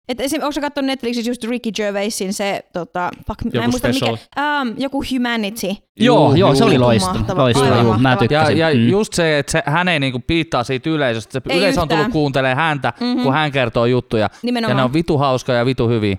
[0.10, 3.70] Et esim, onko sä katsonut Netflixissä just Ricky Gervaisin se, tota, fuck, mä Joku en
[3.70, 4.12] muista special.
[4.12, 5.68] mikä, um, joku Humanity.
[6.00, 7.14] Joo, joo, se oli loistava.
[7.14, 7.42] Mahtava.
[7.42, 8.24] loistava Aivan juu, mä mahtava.
[8.34, 8.58] Ja, tykkäsin.
[8.58, 8.90] ja Mm.
[8.90, 11.32] just se, että se, hän ei niinku piittaa siitä yleisöstä.
[11.34, 12.12] Se Ei yleisö on tullut yhtään.
[12.12, 13.06] kuuntelemaan häntä, Mhm.
[13.06, 13.24] mm-hmm.
[13.24, 14.22] kun hän kertoo juttuja.
[14.24, 14.78] Ja Nimenomaan.
[14.78, 16.18] ne on vitu hauskoja ja vitu hyviä.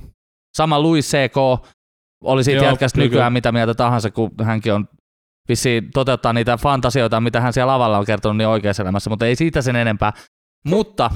[0.56, 1.36] Sama Louis C.K.
[2.24, 4.88] oli siitä Joo, jätkästä nykyään mitä mieltä tahansa, kun hänkin on
[5.50, 9.36] vissiin toteuttaa niitä fantasioita, mitä hän siellä lavalla on kertonut niin oikeassa elämässä, mutta ei
[9.36, 10.12] siitä sen enempää.
[10.64, 11.10] Mutta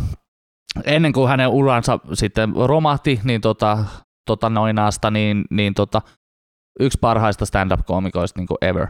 [0.85, 3.85] ennen kuin hänen uransa sitten romahti, niin tota,
[4.27, 6.03] tota noinaasta, niin, niin tota,
[6.81, 8.87] yksi parhaista stand-up-koomikoista niin kuin ever.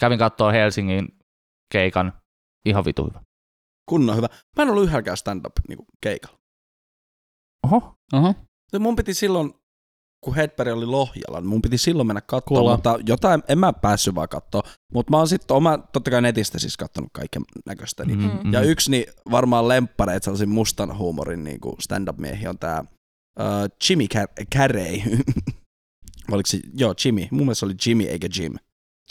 [0.00, 1.08] Kävin katsoa Helsingin
[1.72, 2.12] keikan,
[2.64, 3.20] ihan vitu hyvä.
[3.90, 4.26] Kunnon hyvä.
[4.56, 6.38] Mä en ollut yhdelläkään stand-up niin keikalla.
[7.66, 8.34] Oho, Oho.
[8.78, 9.54] Mun piti silloin,
[10.24, 14.14] kun Hedberg oli Lohjalla, niin mun piti silloin mennä katsomaan, mutta jotain en mä päässyt
[14.14, 14.62] vaan katsoa.
[14.92, 18.04] Mutta mä oon sitten oma, totta kai netistä siis kattonut kaiken näköistä.
[18.04, 18.18] Niin.
[18.18, 18.52] Mm.
[18.52, 23.44] Ja yksi niin varmaan lemppareita sellaisen mustan huumorin niin kuin stand-up-miehi on tää uh,
[23.88, 25.00] Jimmy Car- Carrey.
[26.32, 28.54] Oliko se, joo Jimmy, mun mielestä se oli Jimmy eikä Jim.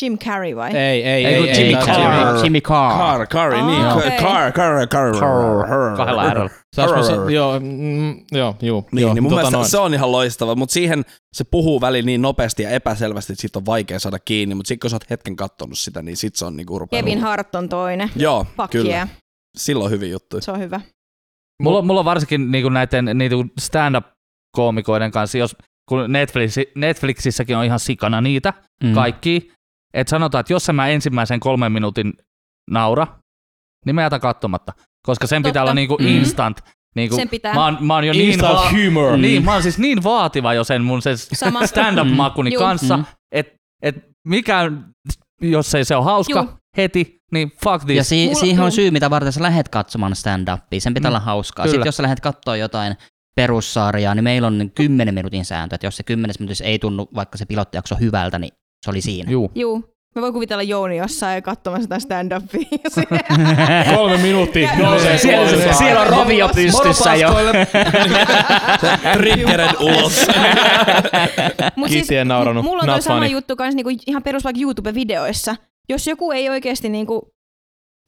[0.01, 0.71] Jim Carrey vai?
[0.77, 2.43] Ei, ei, ei, Ei, Jimmy Carr.
[2.43, 2.61] Jimmy.
[2.61, 2.97] Carr.
[2.97, 4.11] Car, Carrey, Aa, niin, okei.
[4.19, 5.97] Car, Car, Car, Carr.
[5.97, 6.49] Kahdella R:llä.
[6.75, 7.05] Saas mä Carr.
[7.05, 8.87] sa- joo, mm, joo, juu.
[8.91, 9.69] Niin, joo, niin mun tota mielestä noin.
[9.69, 13.59] se on ihan loistava, mutta siihen se puhuu väliin niin nopeasti ja epäselvästi, että siitä
[13.59, 16.45] on vaikea saada kiinni, mutta sitten kun sä oot hetken kattonut sitä, niin sit se
[16.45, 17.03] on niinku rupeaa.
[17.03, 18.11] Kevin Hart on toinen.
[18.15, 18.89] Joo, Fuck kyllä.
[18.93, 19.09] yeah.
[19.57, 20.41] Silloin hyvin juttu.
[20.41, 20.81] Se on hyvä.
[21.63, 25.55] Mulla, mulla on varsinkin niinku näiden niinku stand-up-koomikoiden kanssa, jos,
[25.89, 28.93] kun Netflix, Netflixissäkin on ihan sikana niitä mm.
[28.93, 29.51] kaikki,
[29.97, 32.13] että sanotaan, että jos en mä ensimmäisen kolmen minuutin
[32.71, 33.07] naura,
[33.85, 34.73] niin mä jätän katsomatta,
[35.07, 35.49] koska sen Totta.
[35.49, 36.07] pitää olla niinku Mm.
[36.07, 36.61] instant.
[36.95, 37.53] Niinku, Sen pitää.
[37.53, 39.17] mä, oon, mä oon jo niin, Instant va- humor.
[39.17, 41.17] niin, mä oon siis niin vaativa jo sen mun sen
[41.65, 42.59] stand-up-makuni Juu.
[42.61, 43.05] kanssa, Mm.
[43.31, 43.95] että et
[44.27, 44.89] mikään,
[45.41, 46.49] jos ei se ole hauska Juu.
[46.77, 47.97] heti, niin fuck this.
[47.97, 50.79] Ja si- Mulla- siihen on syy, mitä varten sä lähet katsomaan stand-upia.
[50.79, 51.63] Sen pitää Mm, olla hauskaa.
[51.65, 51.71] kyllä.
[51.73, 52.95] Sitten jos sä lähdet katsoa jotain
[53.35, 57.37] perussarjaa, niin meillä on 10 minuutin sääntö, että jos se 10 minuutissa ei tunnu vaikka
[57.37, 58.51] se pilottijakso hyvältä, niin
[58.85, 59.31] se oli siinä.
[59.31, 59.51] Juu.
[59.55, 59.97] Juu.
[60.15, 63.05] Mä voin kuvitella Jouni jossain katsomassa sitä stand-upia.
[63.95, 64.69] Kolme minuuttia.
[64.77, 65.73] nousee Siellä, kolme.
[65.73, 67.29] siellä on rovio pystyssä jo.
[69.17, 70.27] Triggered ulos.
[71.75, 72.63] Mut Kiitti, en nauranut.
[72.65, 75.55] Mulla on Not toi sama juttu kans niinku ihan perus vaikka YouTube-videoissa.
[75.89, 77.33] Jos joku ei oikeesti niinku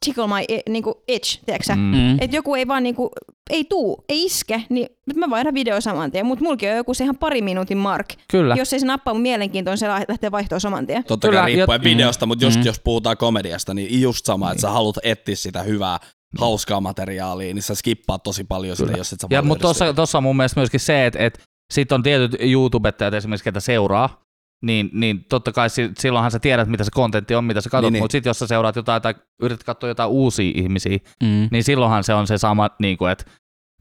[0.06, 1.82] tickle my i- niinku itch, tiedätkö mm.
[1.82, 1.96] Mm.
[1.96, 2.18] Mm.
[2.22, 3.12] Että joku ei vaan niinku,
[3.50, 6.26] ei tuu, ei iske, niin nyt mä vaihdan video saman tien.
[6.26, 8.06] Mut mulki on joku se ihan pari minuutin mark.
[8.32, 8.56] Kyllä.
[8.56, 11.04] Jos ei se nappaa mun mielenkiintoon, se lähtee vaihtoon saman tien.
[11.04, 12.66] Totta Kyllä, kai riippuen ja- videosta, mutta just Mm.
[12.66, 15.98] jos puhutaan komediasta, niin just sama, että sä haluat etsiä sitä hyvää,
[16.38, 18.98] hauskaa materiaalia, niin sä skippaat tosi paljon sitä, Kyllä.
[18.98, 19.62] jos et sä Ja, mutta sitä.
[19.62, 21.40] tuossa, tuossa on mun mielestä myöskin se, että, että
[21.74, 24.22] sitten on tietyt YouTubettajat esimerkiksi, ketä seuraa,
[24.62, 27.86] niin, niin totta kai si- silloinhan sä tiedät, mitä se kontentti on, mitä sä katsot,
[27.88, 31.48] Niin, niin, mutta sitten jos sä seuraat jotain tai yrität katsoa jotain uusia ihmisiä, Mm.
[31.52, 33.26] niin silloinhan se on se sama, niin kuin, että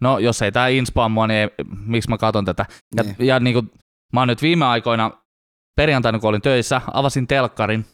[0.00, 1.48] no jos ei tämä inspaa mua, niin ei,
[1.86, 2.66] miksi mä katson tätä.
[2.96, 3.16] Ja, Niin.
[3.18, 3.70] ja niin kuin,
[4.12, 5.10] mä oon nyt viime aikoina,
[5.76, 7.84] perjantaina kun olin töissä, avasin telkkarin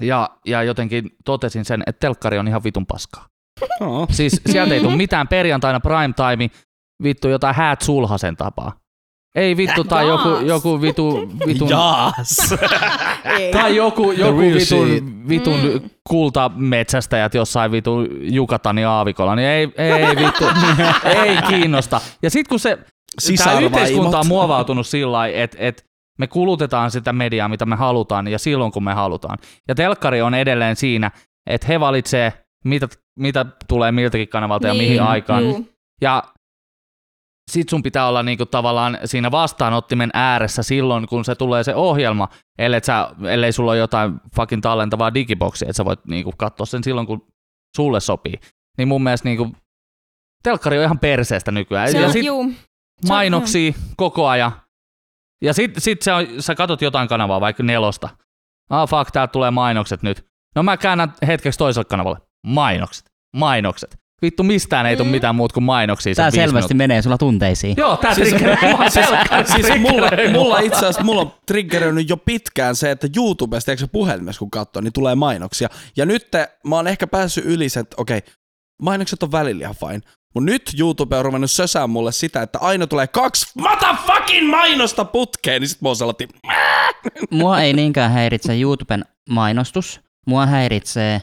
[0.00, 3.26] ja, ja jotenkin totesin sen, että telkkari on ihan vitun paskaa.
[3.80, 4.06] Oo.
[4.10, 6.50] Siis sieltä ei tule mitään perjantaina prime time,
[7.02, 8.72] vittu jotain häät sulhasen tapaa.
[9.36, 10.42] Ei vittu, tai joku, Jaas.
[10.44, 12.54] joku vitu, vitun, Jaas.
[13.52, 15.90] Tai joku, joku vitun, vitun Mm.
[16.08, 20.44] kultametsästäjät jossain vitun Jukatani aavikolla, niin ei, ei vittu,
[21.24, 22.00] ei kiinnosta.
[22.22, 22.78] Ja sitten kun se,
[23.44, 25.84] tämä yhteiskunta on muovautunut sillä lailla, että et
[26.18, 29.38] me kulutetaan sitä mediaa, mitä me halutaan, ja silloin kun me halutaan.
[29.68, 31.10] Ja telkkari on edelleen siinä,
[31.46, 32.32] että he valitsee,
[32.64, 35.42] mitä, mitä tulee miltäkin kanavalta ja Niin, mihin aikaan.
[35.44, 35.68] juu.
[36.00, 36.22] Ja
[37.50, 42.28] sit sun pitää olla niinku tavallaan siinä vastaanottimen ääressä silloin, kun se tulee se ohjelma,
[42.58, 46.84] ellei, sä, ellei sulla ole jotain fucking tallentavaa digiboksia, että sä voit niinku katsoa sen
[46.84, 47.26] silloin, kun
[47.76, 48.34] sulle sopii.
[48.78, 49.56] Niin mun mielestä niinku,
[50.42, 51.90] telkkari on ihan perseestä nykyään.
[51.92, 52.52] Se ja on, sit juu.
[53.08, 54.52] mainoksia koko ajan.
[55.42, 58.08] Ja sit, sit se on, sä katot jotain kanavaa, vaikka nelosta.
[58.70, 60.26] Ah fuck, täältä tulee mainokset nyt.
[60.54, 62.18] No mä käännän hetkeksi toiselle kanavalle.
[62.46, 63.04] Mainokset.
[63.36, 63.96] Mainokset.
[64.22, 65.10] Vittu mistään ei tule Mm.
[65.12, 66.14] mitään muuta kuin mainoksia.
[66.14, 67.74] Tää viisi selvästi menee sulla tunteisiin.
[67.78, 72.90] Joo, tää Siis- telkkari Siis mulla, mulla itse asiassa mulla on triggeröinyt jo pitkään se,
[72.90, 75.68] että YouTubesta, eikö se puhelimessa kun katsoo, niin tulee mainoksia.
[75.96, 78.20] Ja nyt te, mä oon ehkä päässyt yli sen, että okei,
[78.82, 80.00] mainokset on välillä ihan fine.
[80.34, 85.60] Mut nyt YouTube on ruvennut sösään mulle sitä, että aina tulee kaksi motherfucking mainosta putkeen,
[85.62, 86.28] niin sit mä oon sellainen,
[87.30, 90.00] Mua ei niinkään häiritse YouTuben mainostus.
[90.26, 91.22] Mua häiritsee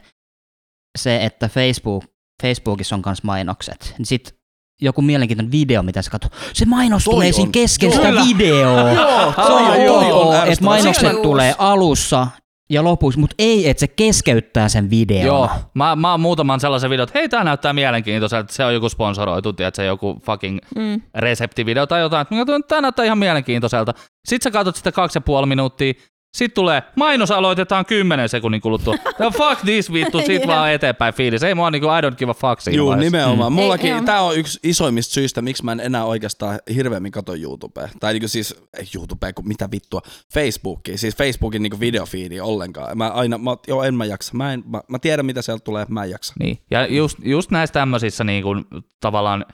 [0.97, 2.05] se, että Facebook,
[2.41, 3.93] Facebookissa on myös mainokset.
[3.97, 4.35] Niin Sit
[4.81, 6.31] joku mielenkiintoinen video, mitä sä katsot.
[6.53, 7.33] Se mainos Toi tulee on.
[7.33, 7.95] siinä kesken Joo.
[7.95, 8.23] sitä Kyllä.
[8.25, 8.91] videoa.
[8.91, 12.27] joo, Se on ok, että mainokset tulee alussa
[12.69, 15.25] ja lopussa, mutta ei, että se keskeyttää sen videon.
[15.25, 18.89] Joo, mä, mä oon muutaman sellaisen videon, että hei tää näyttää mielenkiintoiselta, se on joku
[18.89, 21.01] sponsoroitu, että se joku fucking Mm.
[21.15, 23.93] reseptivideo tai jotain, että tää näyttää ihan mielenkiintoiselta.
[24.27, 25.93] Sitten sä katsot sitä kaksi ja puoli minuuttia,
[26.33, 28.95] sitten tulee, mainos aloitetaan 10 sekunnin kuluttua.
[29.19, 30.47] No fuck this vittu, sit Jep.
[30.47, 31.43] vaan eteenpäin fiilis.
[31.43, 33.17] Ei mua niinku, I don't give a fuck siinä Juu, vaiheessa.
[33.17, 33.53] nimenomaan.
[33.53, 33.57] Mm.
[33.59, 34.01] Ei, Mullakin, joo.
[34.01, 37.89] tää on yksi isoimmista syistä, miksi mä en enää oikeastaan hirveämmin katso YouTubea.
[37.99, 40.01] Tai niinku siis, ei YouTubea, kun mitä vittua,
[40.33, 40.97] Facebookia.
[40.97, 42.97] Siis Facebookin niinku videofiidi ollenkaan.
[42.97, 44.31] Mä aina, mä, joo, en mä jaksa.
[44.37, 46.33] Mä, en, mä, mä tiedän, mitä sieltä tulee, mä en jaksa.
[46.39, 46.57] Niin.
[46.71, 48.65] Ja just, just näissä tämmöisissä niin kuin,
[48.99, 49.45] tavallaan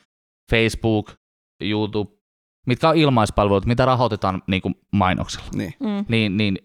[0.51, 1.11] Facebook,
[1.61, 2.11] YouTube,
[2.67, 5.73] mitkä on ilmaispalvelut, mitä rahoitetaan niin kuin mainoksilla, Niin.
[5.79, 6.05] Mm.
[6.09, 6.57] niin, niin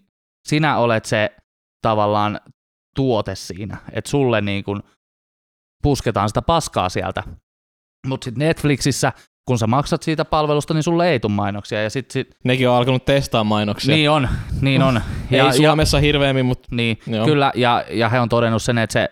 [0.45, 1.35] sinä olet se
[1.81, 2.39] tavallaan
[2.95, 4.81] tuote siinä, että sulle niin kuin
[5.83, 7.23] pusketaan sitä paskaa sieltä.
[8.07, 9.13] Mutta sitten Netflixissä,
[9.47, 11.83] kun sä maksat siitä palvelusta, niin sulle ei tule mainoksia.
[11.83, 13.95] Ja sit, sit, Nekin on alkanut testaa mainoksia.
[13.95, 14.29] niin on,
[14.61, 14.97] niin on.
[15.31, 17.15] Ei Ja, ja, Suomessa hirveämmin, mutta Niin, Joo.
[17.15, 17.25] Joo.
[17.25, 19.09] kyllä, ja, ja he on todennut sen, että se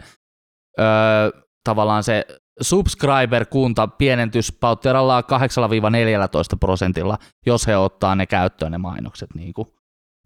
[0.80, 2.26] öö, tavallaan se
[2.62, 9.68] subscriber-kunta pienentys pautterallaan 8-14 prosentilla, jos he ottaa ne käyttöön ne mainokset niin kuin,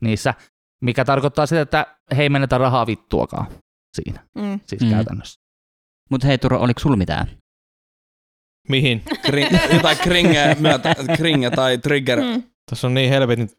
[0.01, 0.33] niissä,
[0.81, 1.85] mikä tarkoittaa sitä, että
[2.17, 3.47] he ei menetä rahaa vittuakaan
[3.93, 4.59] siinä, Mm.
[4.65, 4.89] siis Mm.
[4.89, 5.39] käytännössä.
[6.11, 7.27] Mutta hei Turo, oliko sulla mitään?
[8.69, 9.03] mihin?
[9.25, 12.21] Kring, jotain kringeä, myötä, kringeä tai trigger.
[12.21, 12.43] Mm.
[12.69, 13.49] Tässä on niin helvetin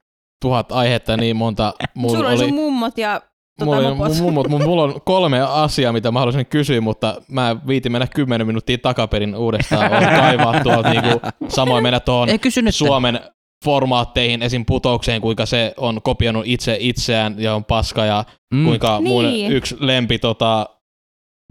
[0.43, 1.75] tuhat aihetta ja niin monta.
[1.95, 3.21] Mulla Sulla oli sun mummot ja
[3.65, 4.09] mulla, tota, mopot.
[4.17, 8.07] mun, mummot, mun, mulla on kolme asiaa, mitä mä haluaisin kysyä, mutta mä viitin mennä
[8.07, 9.93] kymmenen minuuttia takaperin uudestaan.
[9.93, 12.29] Olen kaivaa tuolta niinku, samoin mennä tuohon.
[12.71, 13.21] Suomen
[13.65, 14.65] formaatteihin, esim.
[14.67, 18.65] putoukseen, kuinka se on kopioinut itse itseään ja on paska ja Mm.
[18.65, 19.53] kuinka mun Niin.
[19.53, 20.67] yksi lempi tota,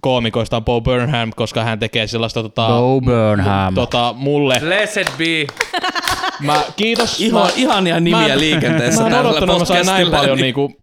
[0.01, 3.75] koomikoista on Bo Burnham, koska hän tekee sellaista tota, Bo Burnham.
[3.75, 4.59] tota, mulle.
[4.59, 5.45] Blessed be.
[6.41, 7.21] Mä, kiitos.
[7.21, 10.37] Ihan, mä, ihania nimiä mä- liikenteessä mä en tällä odottanut, että mä sain näin paljon.
[10.37, 10.73] niin- Niinku,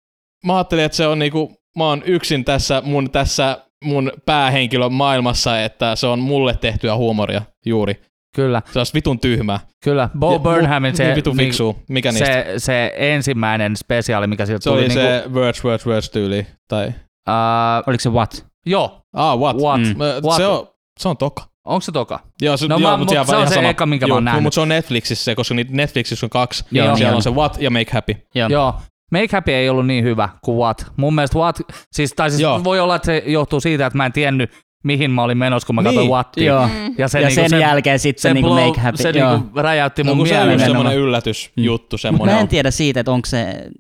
[0.46, 5.62] mä ajattelin, että se on niinku, mä oon yksin tässä mun, tässä mun päähenkilön maailmassa,
[5.62, 8.00] että se on mulle tehtyä huumoria juuri.
[8.34, 9.60] Kyllä, Se olisi vitun tyhmää.
[9.84, 10.08] kyllä.
[10.18, 11.76] Bo Ja- Burnhamin se, niin vitun niin- fiksuu.
[11.88, 12.26] Mikä niistä?
[12.26, 14.78] se, se ensimmäinen spesiaali, mikä sieltä Se tuli.
[14.80, 16.46] oli niinku, se words, words, words tyyli.
[16.68, 16.86] Tai...
[17.28, 18.46] Uh, Oliko se what?
[18.66, 19.56] joo, Ah, what?
[19.56, 19.80] What?
[19.80, 19.98] Mm.
[19.98, 20.36] Mä- What?
[20.36, 20.68] Se on,
[21.00, 21.42] se on toka.
[21.64, 22.20] onko se toka?
[22.42, 23.68] Joo, se, No joo, mä- mut mut se on ihan se sama.
[23.68, 24.42] eka, minkä mä joo, oon nähnyt.
[24.42, 26.64] Mutta se on Netflixissä se, koska niitä Netflixissä on kaksi.
[26.70, 27.16] Joo, Joo, siellä joo.
[27.16, 28.16] on se What ja Make Happy.
[28.34, 28.48] Joo.
[28.48, 28.74] Joo.
[29.12, 30.86] Make Happy ei ollut niin hyvä kuin What.
[30.96, 31.60] Mun mielestä What,
[31.92, 32.64] siis, tai siis Joo.
[32.64, 34.50] voi olla, että se johtuu siitä, että mä en tiennyt,
[34.84, 36.44] mihin mä olin menossa, kun mä Niin, katsoin Whattia.
[36.52, 36.66] Joo.
[36.68, 36.94] Mm.
[36.98, 39.02] Ja, se, ja niinku, sen se, jälkeen sitten se, niinku blow, make happy.
[39.02, 39.36] se joo.
[39.36, 40.60] niinku räjäytti No mun kun se enemmän.
[40.60, 41.94] semmoinen yllätysjuttu.
[41.94, 43.70] Mutta Semmoinen mä en tiedä siitä, että onko se,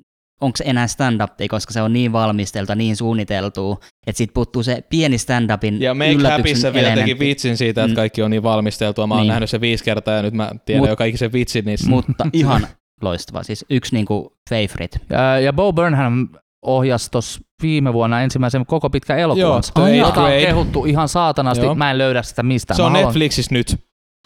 [0.40, 4.82] onko se enää stand-up, koska se on niin valmisteltu, niin suunniteltu, että siitä puuttuu se
[4.90, 7.26] pieni stand-upin Ja Make Happyssä vielä teki elementti.
[7.26, 7.96] vitsin siitä, että Mm.
[7.96, 9.06] kaikki on niin valmisteltua.
[9.06, 9.28] Mä oon Niin.
[9.28, 11.88] nähnyt sen viisi kertaa ja nyt mä tiedän Mut- jo kaikki sen vitsin niissä.
[11.90, 12.66] Mutta ihan
[13.02, 14.98] loistava, siis yksi niinku favorite.
[15.10, 16.28] Ja, ja Bo Burnham
[16.64, 19.72] ohjasi tuossa viime vuonna ensimmäisen koko pitkä elokuvansa.
[19.76, 21.64] Joo, The jota on kehuttu ihan saatanasti.
[21.64, 21.74] Joo.
[21.74, 22.76] Mä en löydä sitä mistään.
[22.76, 23.76] Se on haluan- Netflixissä nyt.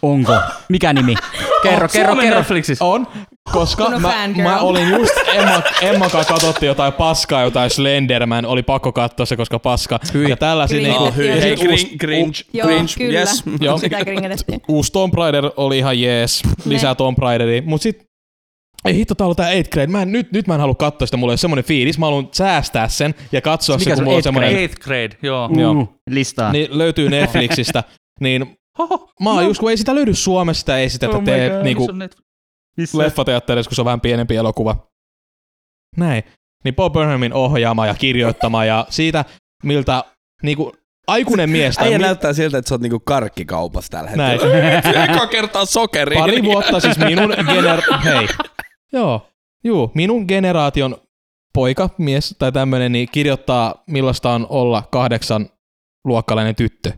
[0.02, 0.32] Onko?
[0.68, 1.14] Mikä nimi?
[1.62, 2.38] Kerro, Oh, kerro, kerro.
[2.38, 2.84] Netflixissä.
[2.84, 3.06] On,
[3.52, 8.92] koska mä, mä olin just Emma, Emma kanssa katsottiin jotain paskaa, jotain Slenderman, oli pakko
[8.92, 9.98] katsoa se, koska paska.
[10.14, 10.30] Hyi.
[10.30, 11.28] Ja tällaisia niinku, Oh, hyi.
[11.28, 13.18] Ja Hei, cringe, cringe, Joo, cringe, kyllä.
[13.18, 13.42] yes.
[13.60, 13.78] Joo.
[13.78, 13.98] Sitä
[14.68, 18.07] uusi Tomb Raider oli ihan jees, lisää Tomb Raideria, mut sit
[18.84, 19.86] ei hitto, tää on tää 8 grade.
[19.86, 21.98] Mä en, nyt, nyt mä en halua katsoa sitä, mulla ei ole semmonen fiilis.
[21.98, 24.56] Mä haluan säästää sen ja katsoa Mikä se, se kun on mulla on eighth semmonen...
[24.56, 25.50] Eighth grade, joo.
[25.56, 25.72] Joo.
[25.72, 26.52] Uh, listaa.
[26.52, 27.84] Niin löytyy Netflixistä.
[28.20, 28.56] niin
[29.20, 32.08] mä oon just, kun ei sitä löydy Suomessa, sitä ei sitä Oh tee niinku on
[32.98, 34.86] leffateatterissa, kun se on vähän pienempi elokuva.
[35.96, 36.22] Näin.
[36.64, 39.24] Niin Bob Burnhamin ohjaama ja kirjoittama ja siitä,
[39.62, 40.04] miltä
[40.42, 40.72] niinku
[41.06, 44.40] aikuinen mies tai Äijä mi- näyttää siltä, että sä oot niinku karkkikaupassa tällä Näin.
[44.40, 45.04] hetkellä.
[45.04, 46.16] Eka kertaa sokeri.
[46.16, 47.82] pari vuotta siis minun gener...
[48.04, 48.28] Hei.
[48.92, 49.26] Joo.
[49.64, 50.96] Juu, minun generaation
[51.54, 55.48] poika, mies tai tämmönen, niin kirjoittaa millaista on olla kahdeksan
[56.04, 56.92] luokkalainen tyttö.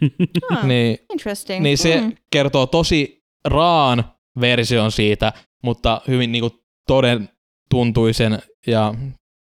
[0.50, 1.62] Ah, Niin, Interesting.
[1.62, 2.12] niin se Mm.
[2.32, 4.04] kertoo tosi raan
[4.40, 6.50] version siitä, mutta hyvin niinku
[6.88, 7.28] toden
[7.70, 8.94] tuntuisen ja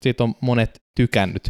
[0.03, 1.49] siitä on monet tykännyt.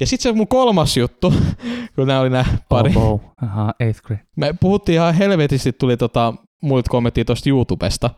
[0.00, 1.34] Ja sitten se mun kolmas juttu,
[1.96, 2.92] kun nämä oli nämä pari.
[2.96, 3.20] Oh, oh.
[3.42, 4.22] Aha, eighth grade.
[4.36, 8.10] Me puhuttiin ihan helvetisti, tuli tota, muilta kommenttia tuosta YouTubesta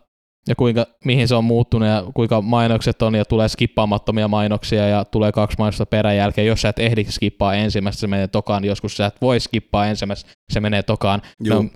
[0.47, 5.05] ja kuinka, mihin se on muuttunut ja kuinka mainokset on ja tulee skippaamattomia mainoksia ja
[5.05, 6.47] tulee kaksi mainosta perän jälkeen.
[6.47, 8.65] Jos sä et ehdi skippaa ensimmäistä, se menee tokaan.
[8.65, 11.21] Joskus sä et voi skippaa ensimmäistä, se menee tokaan.
[11.39, 11.71] Ne on,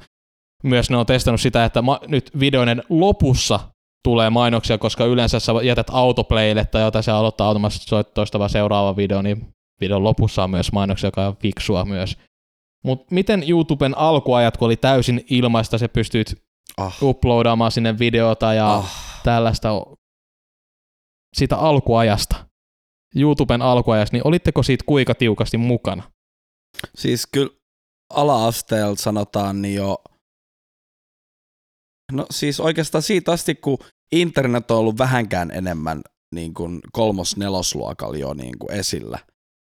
[0.63, 3.59] myös ne on testannut sitä, että ma- nyt videoiden lopussa
[4.03, 8.95] tulee mainoksia, koska yleensä sä jätät autoplaylle tai jotain, se aloittaa automaattisesti soit- toistava seuraava
[8.95, 9.47] video, niin
[9.81, 12.17] videon lopussa on myös mainoksia, joka on fiksua myös.
[12.85, 16.42] Mutta miten YouTuben alkuajat, kun oli täysin ilmaista, se pystyt
[16.77, 16.97] Ah.
[17.03, 19.21] uploadaamaan sinne videota ja Ah.
[19.23, 19.69] tällaista
[21.35, 22.45] sitä alkuajasta,
[23.15, 26.11] YouTuben alkuajasta, niin olitteko siitä kuinka tiukasti mukana?
[26.95, 27.49] Siis kyllä
[28.13, 29.97] ala-asteella sanotaan niin jo,
[32.11, 33.77] no siis oikeastaan siitä asti, kun
[34.11, 36.01] internet on ollut vähänkään enemmän
[36.35, 39.19] niin kuin kolmos-nelosluokalla jo niin kuin esillä,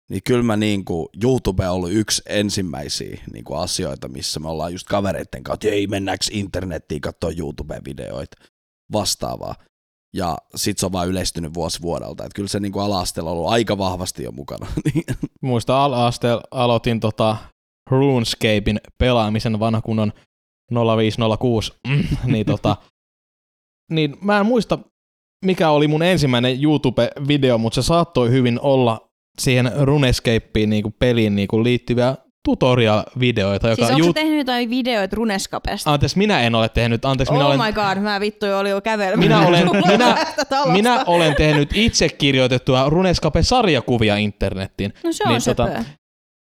[0.09, 4.49] niin kyllä mä niin kuin, YouTube on ollut yksi ensimmäisiä niin kuin asioita, missä me
[4.49, 8.45] ollaan just kavereiden kautta, ei mennäänkö internettiin katsoa YouTube-videoita
[8.93, 9.55] vastaavaa.
[10.13, 12.25] Ja sit se on vaan yleistynyt vuosi vuodelta.
[12.25, 14.67] Että kyllä se niin ala-asteella on ollut aika vahvasti jo mukana.
[15.41, 17.37] Muista ala-asteella aloitin tota
[17.89, 20.13] RuneScapein pelaamisen vanha kunnon
[20.71, 21.73] 0506,
[22.25, 22.77] niin tota,
[23.91, 24.79] niin mä en muista
[25.45, 29.06] mikä oli mun ensimmäinen YouTube-video, mutta se saattoi hyvin olla
[29.41, 32.15] siihen RuneScapeen niinku peliin niinku liittyviä
[32.47, 35.93] tutorial-videoita, joka Siis onko sä tehnyt jotain videoita Runeskapesta?
[35.93, 37.06] Anteeksi, minä en ole tehnyt.
[37.06, 39.19] Anteeksi, minä oh olen, my god, mä vittu jo oli jo kävelemään.
[39.19, 40.17] Minä olen- minä-
[40.71, 44.93] minä olen tehnyt itse kirjoitettua Runescape-sarjakuvia internettiin.
[45.04, 45.84] No se on niin, tota-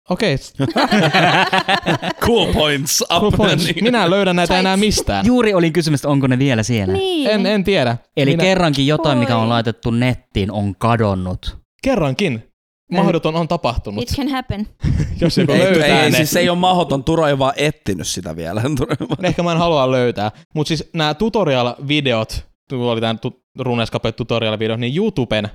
[0.09, 0.35] Okei,
[2.25, 3.09] cool points up.
[3.09, 3.65] cool points.
[3.65, 3.83] Niin.
[3.83, 5.25] Minä en löydä näitä Sait- enää mistään.
[5.25, 6.93] Juuri olin kysymys, että onko ne vielä siellä.
[6.93, 7.29] Niin.
[7.29, 7.97] En, en tiedä.
[8.17, 9.47] Eli Minä, kerrankin jotain, mikä on Oi.
[9.47, 11.57] laitettu nettiin, on kadonnut.
[11.83, 12.43] Kerrankin.
[12.91, 14.03] Mahdoton on tapahtunut.
[14.03, 14.67] It can happen.
[15.21, 16.17] Jos joku Ei, löytää ei, ei, ne.
[16.17, 17.03] siis ei ole mahdoton.
[17.03, 18.61] Turo ei vaan etsinyt sitä vielä.
[19.23, 20.31] Ehkä mä en halua löytää.
[20.55, 25.49] Mutta siis nämä tutorial-videot, kun oli tämän tu- Runescape tutorial-videot, niin YouTuben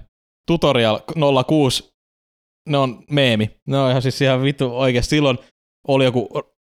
[0.46, 0.98] tutorial
[1.46, 1.88] 06,
[2.68, 3.50] ne on meemi.
[3.68, 5.10] Ne on ihan siis ihan vittu oikeasti.
[5.10, 5.38] Silloin
[5.88, 6.28] oli joku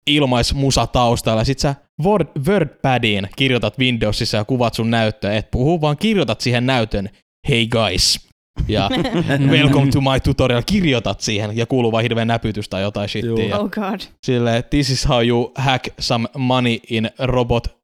[0.07, 1.45] ilmaismusa taustalla.
[1.45, 5.37] Sit sä Word, WordPadiin kirjoitat Windowsissa ja kuvat sun näyttöä.
[5.37, 7.09] Et puhu, vaan kirjoitat siihen näytön
[7.49, 8.29] Hey guys.
[8.69, 8.91] Ja
[9.51, 10.63] welcome to my tutorial.
[10.67, 13.59] Kirjoitat siihen ja kuuluu vaan hirveä näpytys tai jotain shittiä.
[13.59, 14.01] Oh god.
[14.27, 17.79] Silleen, this is how you hack some money in robot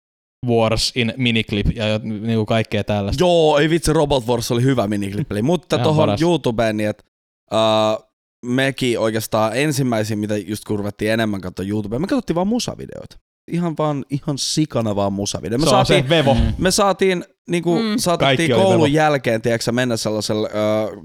[0.46, 3.22] wars in miniclip ja niinku kaikkea tällaista.
[3.24, 5.42] Joo, ei vitsi, Robot Wars oli hyvä miniklippeli.
[5.42, 6.16] Mutta tuohon.
[6.20, 7.04] YouTubeen, niin että
[7.52, 8.06] uh,
[8.44, 13.16] mekin oikeastaan ensimmäisiä, mitä just kun ruvettiin enemmän katsoa YouTubea, me katsottiin vaan musavideoita.
[13.52, 15.58] ihan vaan ihan sikana vaan musavideo.
[15.58, 16.36] Me Se on saatiin, se Vevo.
[16.58, 17.80] me saatiin niinku, Mm.
[17.80, 17.84] mm.
[17.88, 20.50] Kaikki saatettiin oli koulun jälkeen, tiedätkö, mennä sellaisella ö,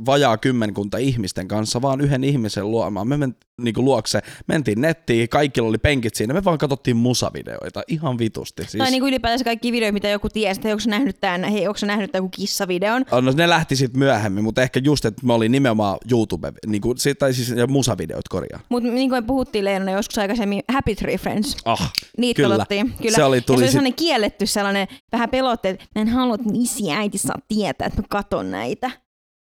[0.06, 3.08] vajaa kymmenkunta ihmisten kanssa, vaan yhden ihmisen luomaan.
[3.08, 8.18] Me men, niinku, luokse, mentiin nettiin, kaikilla oli penkit siinä, me vaan katsottiin musavideoita, ihan
[8.20, 8.64] vitusti.
[8.64, 11.68] Siis, Tai niin kuin ylipäätänsä kaikki videot, mitä joku tiesi, että onko nähnyt tämän, hei,
[11.68, 13.06] onko nähnyt tämän joku kissavideon.
[13.12, 17.18] No ne lähti sitten myöhemmin, mutta ehkä just, että me oli nimenomaan YouTube, niinku, sit-
[17.20, 18.64] tai siis ja musavideot korjaan.
[18.70, 21.58] Mutta niin kuin me puhuttiin Leena joskus aikaisemmin, Happy Tree Friends.
[21.66, 22.66] Ah, Niitä Kyllä.
[23.02, 23.16] Kyllä.
[23.16, 26.08] Se oli- ja tuli se oli sit- sellainen kielletty sellainen vähän pelotte, että mä en
[26.08, 28.92] halua, että mun isi ja äiti saa tietää, että mä katon näitä.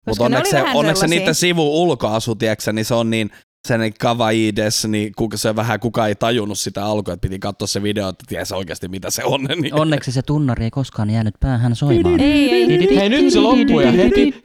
[0.07, 1.07] mutta onneksi, se, onneksi se sellaisia.
[1.07, 3.31] niiden sivu ulkoasu, tiedätkö, niin se on niin
[3.69, 7.83] sen kavaides, niin kuka se vähän kukaan ei tajunnut sitä alkua, että piti katsoa se
[7.83, 9.45] video, että tiesi oikeasti mitä se on.
[9.45, 9.75] Niin.
[9.75, 12.21] Onneksi se tunnari ei koskaan jäänyt päähän soimaan.
[12.21, 12.97] Ei, ei.
[12.97, 14.43] Hei, nyt se loppuu ja heti.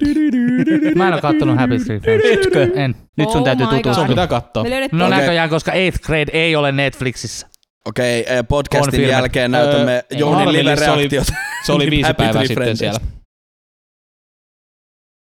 [0.95, 2.25] Mä en ole kattonut Happy Tree Friends.
[2.25, 2.71] Etkö?
[2.75, 2.95] En.
[3.17, 3.73] Nyt sun Oh täytyy God.
[3.73, 4.07] Sun tutustua.
[4.07, 4.63] pitää katsoa.
[4.91, 7.47] No näköjään, koska 8th grade ei ole Netflixissä.
[7.87, 9.09] Okei, okay, podcastin Confirmed.
[9.09, 11.27] jälkeen näytämme Öö, Jounin Harleylle se oli- live-reaktiot.
[11.65, 12.99] Se oli viisi päivää sitten Friendeistä.
[12.99, 12.99] siellä.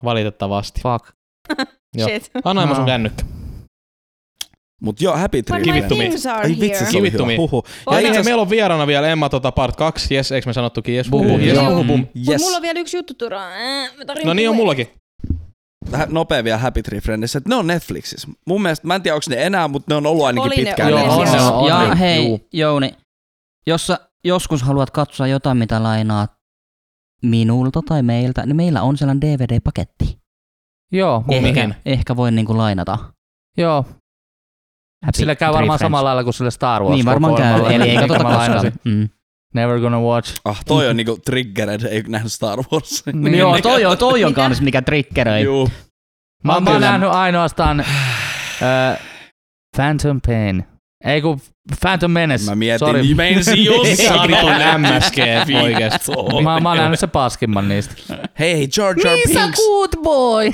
[0.05, 0.81] Valitettavasti.
[0.81, 1.07] Fuck.
[1.97, 2.09] Joo.
[2.09, 2.31] Shit.
[2.45, 2.87] Anna mä sun No.
[2.87, 3.25] kännykkä.
[4.81, 7.37] Mut joo, Happy Tree are Ai vitsi, se me.
[7.37, 7.65] Huhu.
[7.91, 10.15] Ja itse itse meillä on vieraana vielä Emma tota part 2.
[10.15, 10.95] Jes, eikö me sanottukin?
[10.97, 11.75] Jes, Bum, bum, joo.
[11.75, 12.01] bum, bum.
[12.01, 12.43] Mut Yes.
[12.43, 13.49] mulla on vielä yksi juttu Tura.
[13.49, 13.91] Äh,
[14.25, 14.89] No niin on mullakin.
[15.91, 18.29] Vähän nopea vielä Happy Tree Friendissä, että ne on Netflixissä.
[18.47, 20.65] Mun mielestä, mä en tiedä onko ne enää, mutta ne on ollut ainakin Oli ne,
[20.65, 20.91] pitkään.
[20.91, 22.41] Joo, on ne, on Ja hei, Juu.
[22.53, 22.95] Jouni,
[23.67, 26.33] jos sä joskus haluat katsoa jotain, mitä lainaat
[27.23, 30.19] minulta tai meiltä, niin meillä on sellainen DVD-paketti.
[30.93, 31.25] Joo?
[31.31, 32.99] Ehkä, ehkä voin niinku lainata.
[33.59, 33.85] joo.
[35.05, 35.89] Happy Sillä käy varmaan Friends.
[35.91, 38.73] samalla lailla kuin sille Star Wars Niin varmaan käy, eli ei katsota koskaan.
[38.85, 39.09] Mm.
[39.53, 40.35] Never gonna watch.
[40.45, 43.03] Ah, toi on niinku triggered, ei nähnyt Star Wars.
[43.13, 43.39] Niin.
[43.39, 45.43] Joo, toi on, toi on kans mikä triggeröi.
[45.43, 45.71] Juu.
[46.45, 48.99] Mä, mä oon nähnyt ainoastaan äh,
[49.77, 50.65] Phantom Pain.
[51.05, 51.41] Ei kun
[51.81, 52.45] Phantom Menace.
[52.45, 53.15] Mä mietin, Sorry.
[53.15, 54.31] meinasin Mikä jossain.
[54.31, 55.19] vitun MSG
[55.63, 56.13] oikeesti?
[56.43, 57.95] Mä, mä oon nähnyt se paskimman niistä.
[58.39, 59.17] Hei, George R.
[59.27, 59.57] Pinks.
[59.57, 60.53] good boy!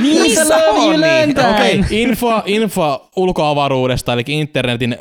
[0.00, 4.98] Missä love you learn Okei, okay, info, info ulkoavaruudesta, eli internetin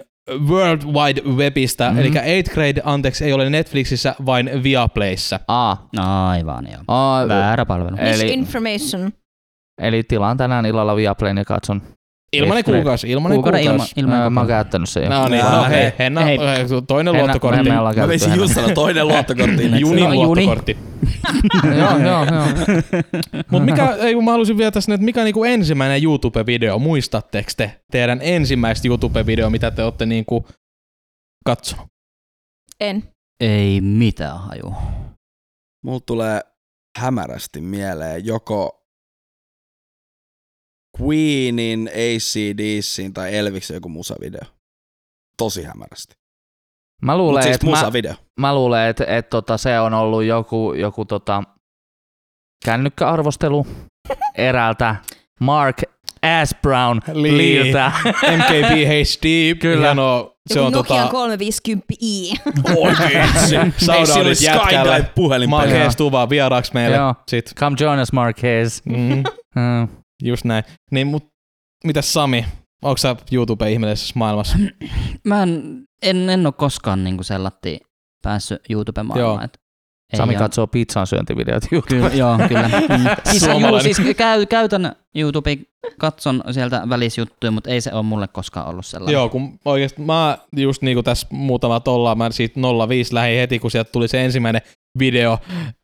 [0.48, 1.98] World Wide Webistä, Mhm.
[2.00, 2.18] mm-hmm.
[2.18, 5.40] eli 8th grade, anteeksi, ei ole Netflixissä, vain Viaplayssä.
[5.48, 5.90] Aa.
[6.28, 6.82] Aivan joo.
[6.88, 7.96] Aa, Väärä palvelu.
[7.98, 9.12] Eli- Misinformation.
[9.82, 11.82] eli tilaan tänään illalla Viaplayn ja katson.
[12.34, 13.66] Ilmanen kuukausi, ilmanen kuukausi.
[13.66, 15.10] ilma, ilman Ää, mä oon käyttänyt sen jo.
[15.10, 15.92] No niin, no hei, hei.
[16.00, 16.38] Henna, Hei.
[16.38, 16.66] hei.
[16.88, 17.70] toinen Henna- luottokortti.
[17.72, 19.64] ollaan Mä veisin just sanoa toinen luottokortti.
[19.82, 20.26] Junin No, Juni.
[20.46, 20.78] luottokortti.
[21.80, 22.46] joo, joo, joo.
[23.52, 27.50] Mutta mikä, ei kun mä halusin vielä tässä, että mikä on niinku ensimmäinen YouTube-video, muistatteko
[27.58, 30.48] te teidän ensimmäistä YouTube-video, mitä te olette niinku
[31.46, 31.86] katsonut?
[32.80, 33.04] En.
[33.40, 34.74] Ei mitään haju.
[35.86, 36.42] Mulla tulee
[36.98, 38.79] hämärästi mieleen joko
[41.02, 44.42] Queenin, ACDCin tai Elviksen joku musavideo.
[45.38, 46.14] Tosi hämärästi.
[47.02, 48.14] Mä luulen, siis että mä, musavideo.
[48.40, 51.44] mä luulen, että, että tota, se on ollut joku, joku tota,
[52.66, 53.68] kännykkäarvostelu
[54.38, 54.96] eräältä
[55.40, 55.78] Mark
[56.46, 56.56] S.
[56.62, 57.38] Brown Lee.
[57.38, 57.92] Leeltä.
[58.38, 59.86] MKB HD, Kyllä.
[59.86, 62.42] hieno, se on Nokian tota, 350i.
[62.78, 63.56] Oi vitsi.
[63.56, 63.72] Ei
[64.06, 64.90] Shoutoutit siinä oli jätkälle.
[64.96, 65.78] Skydive puhelin Mark Joo.
[65.80, 66.96] Hayes tuu vaan vieraaksi meille.
[66.98, 67.16] Joo.
[67.28, 68.86] Sit, Come join us, Mark Hayes.
[68.86, 69.24] mm,
[69.56, 69.88] Mm.
[70.24, 70.64] Just näin.
[70.92, 71.28] Niin, mut
[71.84, 72.46] mitäs Sami?
[72.82, 74.58] Onko sä YouTube-ihmeellisessä maailmassa?
[75.28, 77.80] Mä en, en, en ole koskaan niinku sellatti
[78.24, 79.36] päässyt YouTube-maailmaan.
[79.36, 79.44] Joo.
[79.46, 79.58] et
[80.14, 82.70] ei Sami oo- katsoo pizzan syöntivideot Kyllä, joo, kyllä.
[82.98, 83.04] Mm.
[83.32, 83.96] Siis, juu, Suomalainen.
[83.96, 85.58] siis käy, käytän YouTube,
[85.98, 89.14] katson sieltä välisjuttuja, mutta ei se ole mulle koskaan ollut sellainen.
[89.14, 93.72] Joo, kun oikeesti mä just niinku tässä muutama tollaan, mä siitä 05 lähin heti, kun
[93.72, 94.62] sieltä tuli se ensimmäinen
[95.00, 95.38] video,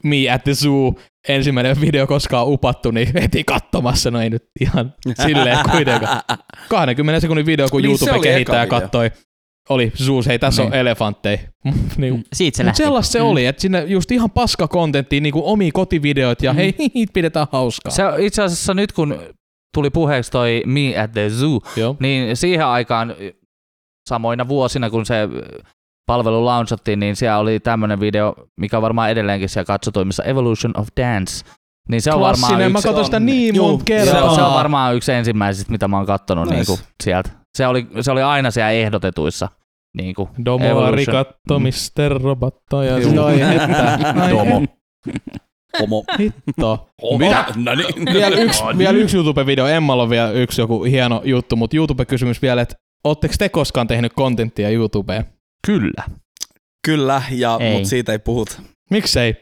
[0.03, 0.95] Me at the Zoo,
[1.27, 4.93] ensimmäinen video koskaan upattu, niin heti katsomassa, no ei nyt ihan
[5.25, 6.21] silleen kuitenkaan.
[6.69, 9.11] 20 sekunnin video, kun Niin, YouTube kehittää ja kattoi,
[9.69, 10.79] oli zoos, hei tässä on Niin.
[10.79, 11.37] elefantteja.
[11.97, 12.77] niin, Siitä se lähti.
[12.77, 13.25] sellaista se Mm.
[13.25, 16.57] oli, että sinne just ihan paska kontenttia, niinku omia kotivideoita ja Mm.
[16.57, 17.91] hei, niitä pidetään hauskaa.
[17.91, 19.19] Se on itse asiassa nyt kun
[19.73, 21.95] tuli puheeksi toi Me at the Zoo, Joo.
[21.99, 23.15] niin siihen aikaan
[24.09, 25.15] samoina vuosina, kun se
[26.05, 30.87] palvelu launchattiin, niin siellä oli tämmöinen video, mikä on varmaan edelleenkin siellä katsotuimmissa, Evolution of
[31.01, 31.45] Dance.
[31.89, 34.23] Niin se on varmaan Klassinen, mä yksi, katson sitä niin Juu, monta se, kertaa.
[34.23, 36.55] on, se on varmaan yksi ensimmäisistä, mitä mä oon kattonut Nice.
[36.55, 37.29] niin kuin sieltä.
[37.57, 39.49] Se oli, se oli aina siellä ehdotetuissa.
[39.97, 40.93] Niin kuin Domo Evolution.
[40.93, 42.21] arigato, Mr.
[42.21, 43.99] Robotta ja että.
[44.21, 44.61] Ai Domo.
[45.79, 46.03] Homo.
[46.19, 46.89] Hitto.
[47.01, 47.17] Homo.
[47.17, 47.45] Mitä?
[47.55, 48.13] No niin.
[48.13, 49.67] Vielä yksi, vielä yksi YouTube-video.
[49.67, 54.13] Emmalla on vielä yksi joku hieno juttu, mutta YouTube-kysymys vielä, että ootteko te koskaan tehnyt
[54.13, 55.25] kontenttia YouTubeen?
[55.65, 56.03] Kyllä.
[56.85, 57.73] Kyllä, ja, Ei.
[57.73, 58.61] mutta siitä ei puhuta.
[58.91, 59.35] Miksei?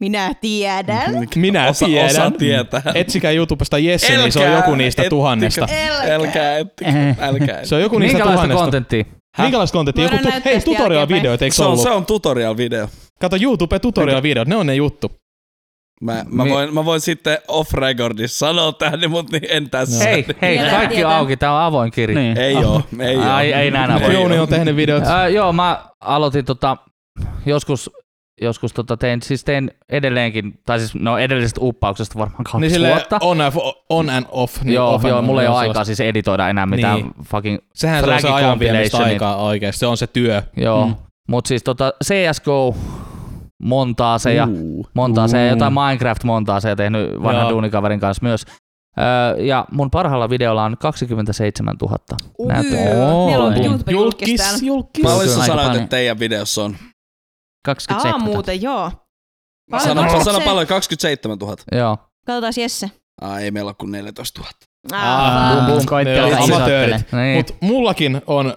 [0.00, 1.28] Minä tiedän.
[1.36, 2.10] Minä osa, tiedän.
[2.10, 2.82] Osa tietää.
[2.94, 5.10] Etsikää YouTubesta Jesse, niin se on Älkää joku niistä ettikö.
[5.10, 5.60] tuhannesta.
[5.62, 6.14] Älkää.
[6.14, 6.90] Älkää, ettikö.
[6.90, 7.16] Eh.
[7.20, 7.64] älkää.
[7.64, 8.62] Se on joku niistä Minkälaista tuhannesta.
[8.64, 9.04] kontenttia?
[9.38, 10.04] Minkälaista kontenttia?
[10.04, 11.82] Joku Voidaan tu- hei, tutorial-videoita, eikö Se on, ollut?
[11.82, 12.88] se on tutorial-video.
[13.20, 15.12] Kato YouTube tutorial-videot, ne on ne juttu.
[16.02, 20.04] Mä, mä, Mi- voin, mä voin sitten off-recordissa sanoa tähän, mutta niin en tässä.
[20.04, 21.16] Hei, hei, kaikki tietää.
[21.16, 22.18] auki, tää on avoin kirja.
[22.18, 22.38] Niin.
[22.38, 23.22] Ei oo, ei oo.
[23.24, 24.12] Ai, ei näin avoin.
[24.12, 25.04] Jouni on tehnyt videot.
[25.06, 26.76] Äh, joo, mä aloitin tota,
[27.46, 27.90] joskus,
[28.40, 32.88] joskus tota tein, siis tein edelleenkin, tai siis no edellisestä uppauksesta varmaan kaksi Niin sille
[32.88, 33.18] vuotta.
[33.20, 33.54] on, and-
[33.90, 34.62] on and off.
[34.62, 37.10] Niin joo, off joo, mulla ei ole aikaa siis editoida enää mitään Niin.
[37.30, 38.58] fucking Sehän se on se ajan
[39.04, 39.78] aikaa oikeesti.
[39.78, 40.42] Se on se työ.
[40.56, 40.90] Joo, Mm.
[40.92, 40.96] mm.
[41.28, 42.76] mutta siis tota CSGO
[43.62, 44.86] montaa se ja Uh.
[44.94, 45.58] montaa se ja Mm.
[45.58, 47.50] jotain Minecraft montaa se tehnyt vanhan Joo.
[47.50, 48.44] duunikaverin kanssa myös.
[48.98, 51.96] Öö, ja mun parhaalla videolla on 27 000
[52.46, 52.80] näyttöä.
[52.80, 53.66] Meillä on Boom.
[53.66, 54.58] YouTube-julkis täällä.
[54.62, 55.04] julkis.
[55.04, 55.76] Mä olisin paljon.
[55.76, 56.76] että teidän videossa on.
[57.66, 58.32] 27 Aa, 000.
[58.34, 58.90] muuten, joo.
[59.70, 61.56] Paljon Sano, paljon, 27 000.
[61.72, 61.96] Joo.
[62.26, 62.90] Katsotaan Jesse.
[63.20, 64.52] Aa, ei meillä ole kuin 14 000.
[64.92, 65.70] Ah,
[66.44, 67.12] amatöörit.
[67.12, 67.36] Niin.
[67.36, 68.54] Mut mullakin on,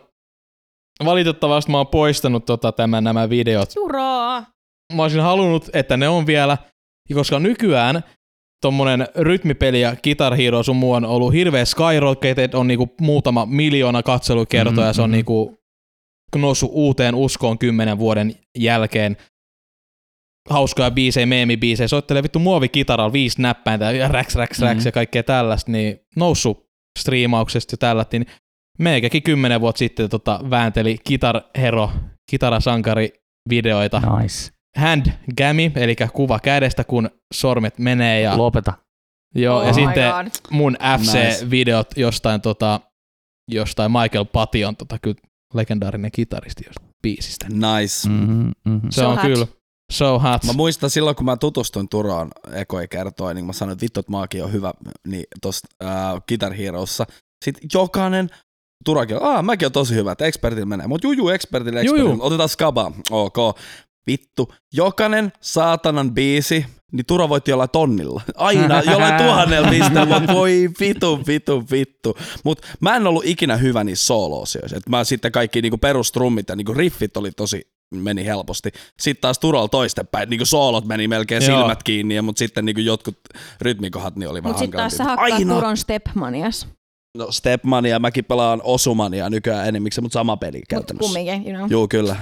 [1.06, 3.76] valitettavasti mä oon poistanut tota, tämän, nämä videot.
[3.76, 4.44] Juraa.
[4.94, 6.58] Mä olisin halunnut, että ne on vielä,
[7.14, 8.04] koska nykyään
[8.62, 14.04] tommonen rytmipeli ja Guitar Hero sun muu on ollut hirveä skyrocketed, on niinku muutama miljoona
[14.04, 15.16] katselukertoja, Mhm, se on mhm.
[15.16, 15.58] niinku
[16.36, 19.18] noussut uuteen uskoon kymmenen vuoden jälkeen.
[20.50, 24.88] Hauskaa biisejä, meemibiisejä, soittelee vittu muovikitaralla viisi näppäintä ja räks, räks, räks Mhm.
[24.88, 26.66] ja kaikkea tällaista, niin noussut
[27.00, 28.26] striimauksesta ja tällä, niin
[28.80, 31.92] meikäkin kymmenen vuotta sitten tota, väänteli Guitar Hero,
[32.32, 33.10] kitarasankari
[33.50, 34.52] videoita Nice.
[34.78, 35.06] Hand
[35.38, 38.74] gammy, eli kuva kädestä, kun sormet menee ja, Lopeta.
[39.36, 40.28] joo, Oh ja sitten God.
[40.52, 41.04] mun Nice.
[41.04, 42.80] FC-videot jostain, tota,
[43.52, 45.18] jostain Michael Pation, tota, kyllä
[45.54, 47.46] legendaarinen kitaristi josta biisistä.
[47.50, 48.10] Nice.
[48.10, 48.90] Mm-hmm, mm-hmm.
[48.92, 49.26] Se So on hot.
[49.26, 49.48] kyllä
[49.92, 50.44] so hot.
[50.44, 54.12] Mä muistan silloin, kun mä tutustuin Turaan ekoi kertoi, niin mä sanoin, että vittu, että
[54.12, 54.74] maakin on hyvä
[55.08, 55.90] niin tossa äh,
[56.28, 57.06] Guitar Heroissa.
[57.46, 58.30] Sitten jokainen
[58.86, 60.88] Turakin on, aah, mäkin on tosi hyvä, että expertillä menee.
[60.88, 61.96] Mut juju, expertille, Juju.
[61.98, 62.24] expertille.
[62.24, 62.92] Otetaan skaba.
[63.12, 63.38] Ok.
[64.08, 64.54] Vittu.
[64.74, 68.22] Jokainen saatanan biisi, niin Tura voitti jollain tonnilla.
[68.36, 72.18] Aina, jollain tuhannella pisteellä, mutta voi vitu, vitu, vittu.
[72.44, 74.14] Mut mä en ollut ikinä hyvä niissä.
[74.76, 77.62] Et mä sitten kaikki niinku perustrummit ja niinku riffit oli tosi
[77.96, 78.72] meni helposti.
[79.00, 81.60] Sitten taas Turalla toistepäin, niinku soolot meni melkein Joo.
[81.60, 83.20] silmät kiinni, ja, mutta sitten niinku jotkut
[83.62, 85.56] rytmikohat niin oli vähän Mut sit taas sä hakkaat Aina.
[85.56, 86.68] Turon Stepmanias.
[87.18, 91.14] No Stepmania, mäkin pelaan Osumania nykyään enemmiksi, mutta sama peli Mut käytännössä.
[91.14, 91.72] kumminkin, you know.
[91.72, 92.16] Joo, kyllä.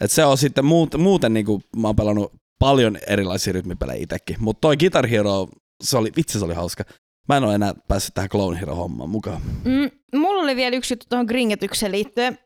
[0.00, 4.60] Et se on sitten muut, muuten niinku, mä oon pelannut paljon erilaisia rytmipelejä itsekin, mutta
[4.60, 5.48] toi Guitar Hero,
[5.84, 6.84] se oli, vitsi se oli hauska.
[7.28, 9.42] Mä en ole enää päässyt tähän Clone Hero hommaan mukaan.
[9.64, 12.38] Mm, mulla oli vielä yksi juttu tuohon gringetykseen liittyen.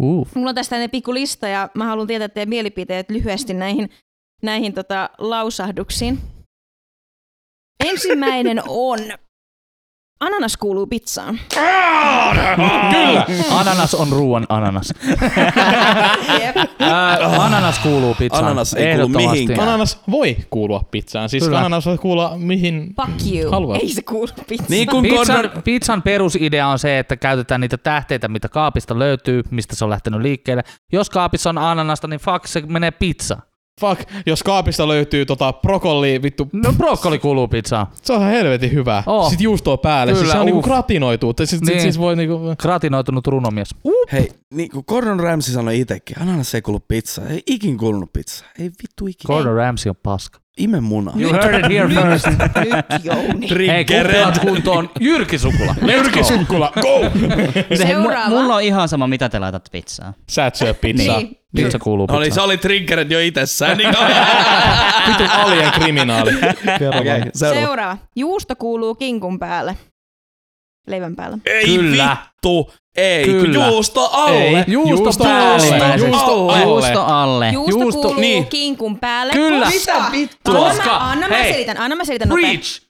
[0.00, 0.28] Uh.
[0.34, 3.90] Mulla on tästä pikku lista ja mä haluan tietää teidän mielipiteet lyhyesti näihin,
[4.42, 6.18] näihin tota, lausahduksiin.
[7.84, 8.98] Ensimmäinen on
[10.20, 11.40] Ananas kuuluu pizzaan.
[11.54, 13.26] Kyllä!
[13.50, 14.92] Ananas on ruoan ananas.
[16.40, 16.56] Jep.
[16.78, 18.44] Ää, ananas kuuluu pizzaan.
[18.44, 19.30] Ananas ei kuulu Ehdottomasti.
[19.30, 19.68] mihinkään.
[19.68, 21.28] Ananas voi kuulua pizzaan.
[21.28, 21.58] Siis Kyllä.
[21.58, 23.50] ananas voi kuulua mihin Fuck you.
[23.52, 23.82] haluat.
[23.82, 24.70] Ei se kuulu pizzaan.
[24.70, 29.42] Niin kuin Pizzan, Gordon, pizzan perusidea on se, että käytetään niitä tähteitä, mitä kaapista löytyy,
[29.50, 30.62] mistä se on lähtenyt liikkeelle.
[30.92, 33.38] Jos kaapissa on ananasta, niin fuck, se menee pizza.
[33.80, 37.86] Fuck, jos kaapista löytyy tota brokolli, vittu, No brokkoli kuuluu pizzaan.
[38.02, 39.02] se on ihan helvetin hyvä.
[39.06, 39.28] Oh.
[39.28, 40.66] Sitten juustoa päälle, siis Kyllä, se on niinku uff.
[40.68, 41.34] gratinoitu.
[41.38, 41.66] Siis, niin.
[41.66, 41.80] Niin.
[41.80, 42.40] siis voi niinku...
[42.58, 43.74] Gratinoitunut runomies.
[44.12, 47.22] hei, niin kuin Gordon Ramsay sanoi itsekin, ananas ei kuulu pizza.
[47.28, 48.44] Ei ikin kuulunut pizza.
[48.58, 49.26] Ei vittu ikin.
[49.26, 50.40] Gordon Ramsay on paska.
[50.58, 51.12] Ime muna.
[51.16, 52.26] You heard it here first.
[52.26, 53.48] Nyt Jouni.
[53.68, 54.90] Hei, kuppilat kuntoon.
[55.00, 55.74] Jyrki Sukula.
[56.14, 56.22] Go.
[56.24, 57.00] Sukkula, go!
[57.76, 58.28] Seuraava.
[58.28, 60.14] Mulla on ihan sama, mitä te laitat pizzaan.
[60.28, 61.18] Sä et syö pizzaa.
[61.18, 61.39] Niin.
[61.56, 62.44] Pizza kuuluu No niin, se pizzaan.
[62.44, 63.76] oli triggered jo itsessään.
[63.78, 63.88] Niin
[65.08, 66.32] Vittu alien kriminaali.
[66.40, 66.54] Vaan.
[67.34, 67.54] seuraava.
[67.54, 67.98] Seuraava.
[68.16, 69.76] Juusto kuuluu kinkun päälle.
[70.86, 71.38] Leivän päälle.
[71.46, 72.16] Ei Kyllä.
[72.26, 72.72] vittu.
[72.96, 73.66] Ei, Kyllä.
[73.66, 74.58] juusto alle.
[74.58, 75.74] Ei, Juusto juusto päälle.
[75.74, 75.96] alle.
[75.96, 76.62] Juusto alle.
[76.62, 77.50] Juusto alle.
[77.50, 78.46] Juusto, Juusto- kuuluu niin.
[78.46, 79.32] kinkun päälle.
[79.32, 79.66] Kyllä.
[79.66, 80.54] Koska, Mitä vittua?
[80.54, 81.52] Anna, Koska- mä, anna mä hei.
[81.52, 82.56] selitän, anna mä selitän nopeasti.
[82.56, 82.80] Preach.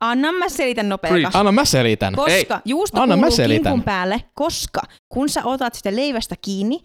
[0.00, 1.14] Anna mä selitän nopeasti.
[1.20, 1.36] Preach.
[1.36, 2.14] Anna mä selitän.
[2.14, 2.46] Koska Ei.
[2.64, 3.62] juusto Anna mä kuuluu selitän.
[3.72, 6.80] kinkun päälle, koska kun sä otat sitä leivästä kiinni,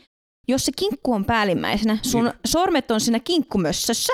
[0.48, 4.14] jos se kinkku on päällimmäisenä, sun sormet on siinä kinkkumössössä,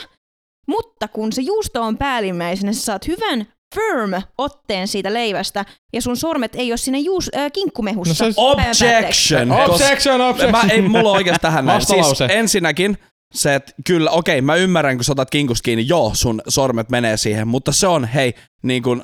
[0.68, 6.18] mutta kun se juusto on päällimmäisenä, sä saat hyvän firm otteen siitä leivästä ja sun
[6.18, 8.26] sormet ei ole siinä juus, äh, kinkkumehussa.
[8.26, 8.42] No se-.
[8.42, 9.52] Objection.
[9.52, 10.52] Objection, objection.
[10.52, 11.86] Mä, ei, mulla on oikeasti tähän näin.
[11.86, 12.98] Siis ensinnäkin
[13.34, 17.18] se, että kyllä, okei, mä ymmärrän, kun sä otat kinkusta kiinni, joo, sun sormet menee
[17.18, 19.04] siihen, mutta se on, hei, niin kuin,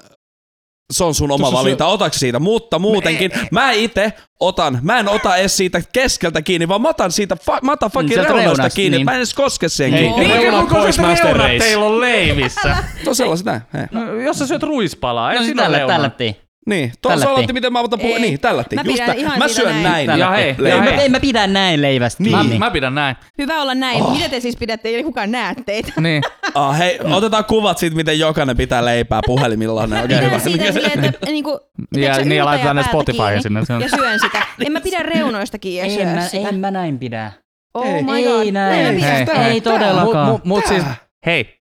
[0.92, 5.00] se on sun oma Tuossa se- valinta, otaks siitä, mutta muutenkin, mä itse otan, mä
[5.00, 8.28] en ota edes siitä keskeltä kiinni, vaan mä otan siitä, fa, mä otan fucking Sieltä
[8.28, 9.06] reunoista reunasta, kiinni, niin.
[9.06, 10.34] mä en edes koske siihen Hei, kiinni.
[10.34, 11.58] Reunat Minkä pois reunat Race.
[11.60, 12.78] teillä on leivissä?
[13.04, 13.86] Se on sellaiset näin, hei.
[13.92, 16.36] No, jos sä syöt ruispalaa, ei No siinä ole tällä, tällättiin.
[16.70, 18.16] Niin, tuossa aloitti, miten mä otan puhua.
[18.16, 18.22] Ei.
[18.22, 18.78] Niin, tällättiin.
[18.80, 20.08] Mä Just pidän ihan mä syön näin.
[20.08, 20.20] näin.
[20.20, 20.94] Ja hei, ja Ei, hei.
[20.94, 22.60] ei mä pidä näin leivästä Mä, kiinni.
[22.60, 23.16] mä pidän näin.
[23.38, 24.02] Hyvä olla näin.
[24.04, 24.14] Oh.
[24.18, 24.90] Mitä te siis pidätte?
[24.90, 25.94] Ei kukaan näe teitä.
[26.02, 26.24] Niin.
[26.56, 29.90] Ah, hei, otetaan kuvat siitä, miten jokainen pitää leipää puhelimillaan.
[29.90, 30.40] Mä Oikein pidän hyvä.
[30.44, 31.60] siitä silleen, että niinku,
[31.98, 33.60] Ja, niin ja laitetaan ne kiinni sinne.
[33.82, 34.46] Ja syön sitä.
[34.66, 36.50] En mä pidä reunoista kiinni ja En syö mä, sitä.
[36.50, 37.32] en mä näin pidä.
[37.74, 38.04] Oh Ei.
[38.04, 38.42] my god.
[38.44, 38.80] Ei näin.
[38.80, 39.26] En mä pidä Hei.
[39.26, 39.48] sitä.
[39.48, 40.28] Ei todellakaan.
[40.32, 40.84] Mut, mut siis,
[41.26, 41.60] hei,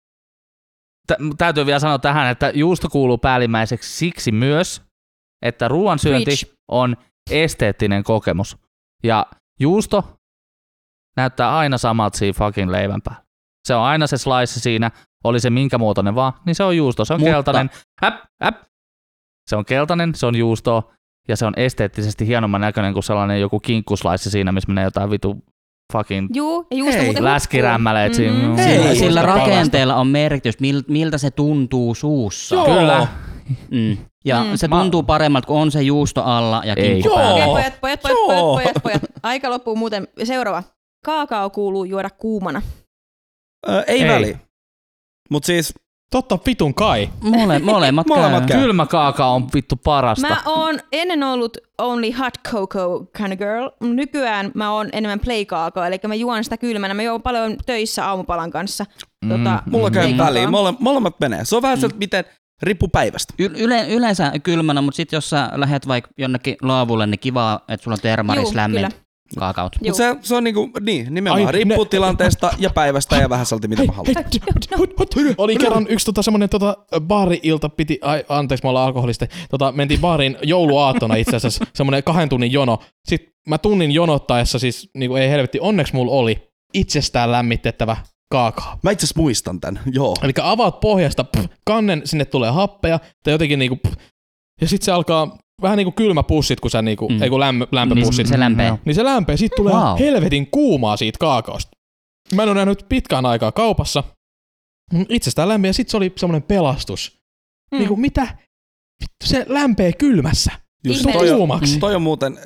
[1.06, 4.82] tä- täytyy vielä sanoa tähän, että juusto kuuluu päällimmäiseksi siksi myös,
[5.42, 6.44] että ruoan syönti Preach.
[6.68, 6.96] on
[7.30, 8.56] esteettinen kokemus.
[9.04, 9.26] Ja
[9.60, 10.16] juusto
[11.16, 13.22] näyttää aina samalta siinä fucking leivän päällä.
[13.68, 14.90] Se on aina se slice siinä,
[15.24, 17.04] oli se minkä muotoinen vaan, niin se on juusto.
[17.04, 17.70] Se on Mutta- keltainen.
[18.04, 18.14] Äp,
[18.44, 18.56] äp.
[19.50, 20.92] Se on keltainen, se on juustoa
[21.28, 25.44] ja se on esteettisesti hienomman näköinen kuin sellainen joku kinkkuslaisse siinä, missä menee jotain vitu
[25.92, 27.04] fucking Juu, ja juusto Hei.
[27.04, 28.26] muuten läskirämmäleet hukkuu.
[28.32, 28.48] siinä.
[28.48, 28.56] Mhm.
[28.56, 28.74] Hei.
[28.76, 28.96] Sillä, Ei.
[28.96, 32.54] sillä rakenteella on merkitys, mil, miltä se tuntuu suussa.
[32.54, 32.64] Joo.
[32.66, 33.06] Kyllä.
[33.70, 33.96] Mm.
[34.24, 34.50] Ja Mm.
[34.56, 37.16] se tuntuu paremmalta, kun on se juusto alla ja kinkku Joo.
[37.18, 37.46] päällä.
[37.46, 38.54] Okei, pojat, pojat, pojat, Joo.
[38.54, 39.02] pojat, pojat, pojat.
[39.22, 40.08] Aika loppuu muuten.
[40.24, 40.62] Seuraava.
[41.04, 42.62] Kaakao kuuluu juoda kuumana.
[43.68, 44.08] Ö, ei, Ei.
[44.08, 44.36] väli.
[45.30, 45.74] Mut siis,
[46.10, 47.10] Totta vitun kai.
[47.20, 48.60] Mole, molemmat, Molemmat käy.
[48.60, 50.28] Kylmä kaakao on vittu parasta.
[50.28, 53.68] Mä oon ennen ollut only hot cocoa kind of girl.
[53.80, 56.94] Nykyään mä oon enemmän play kaakao, eli mä juon sitä kylmänä.
[56.94, 58.86] Mä juon paljon töissä aamupalan kanssa.
[59.28, 60.50] Tota, mulla käy play väliin.
[60.50, 61.44] Mole, molemmat menee.
[61.44, 62.24] Se on vähän se, että miten
[62.62, 63.34] riippuu päivästä.
[63.38, 67.84] Y- yle, yleensä kylmänä, mutta sitten jos sä lähet vaikka jonnekin laavulle, niin kiva, että
[67.84, 68.90] sulla on termaris Juu, lämmin kyllä.
[69.38, 69.72] kaakaot.
[69.82, 69.88] Juu.
[69.88, 71.46] Mut se, se on niinku, niin, nimenomaan.
[71.46, 74.14] Ai, riippuu ne- tilanteesta ja päivästä ja vähän salti, mitä mä haluan.
[75.38, 80.00] Oli kerran yksi tota, semmonen tota, baari-ilta, piti, ai, anteeksi mä ollaan alkoholista, tota, mentiin
[80.00, 82.78] baariin jouluaattona itse asiassa, semmonen kahden tunnin jono.
[83.08, 87.96] Sitten mä tunnin jonottaessa, siis niinku, ei helvetti, onneksi mulla oli itsestään lämmitettävä
[88.32, 88.78] kaakao.
[88.82, 90.14] Mä itse asiassa muistan tän, joo.
[90.22, 93.94] Eli avaat pohjasta, pff, kannen, sinne tulee happeja, tai jotenkin niinku, pff,
[94.60, 97.14] ja sitten se alkaa vähän niinku kylmäpussit, kun sä niinku, Mm.
[97.14, 97.22] mm.
[97.22, 98.16] ei kun lämpö, lämpöpussit.
[98.16, 98.78] Niin se lämpee.
[98.84, 99.98] Niin se lämpee, siitä tulee Wow.
[99.98, 101.70] helvetin kuumaa siitä kaakaosta.
[102.34, 104.04] Mä en ole nähnyt pitkään aikaa kaupassa.
[104.92, 107.12] Mm, Itsestään lämpiä, ja sit se oli semmoinen pelastus.
[107.72, 107.76] Mm.
[107.76, 107.78] Mm.
[107.78, 108.22] Niinku mitä?
[109.02, 110.52] Vittu, se lämpee kylmässä.
[110.86, 111.78] Just toi on, Kuumaksi.
[111.78, 112.38] toi on muuten,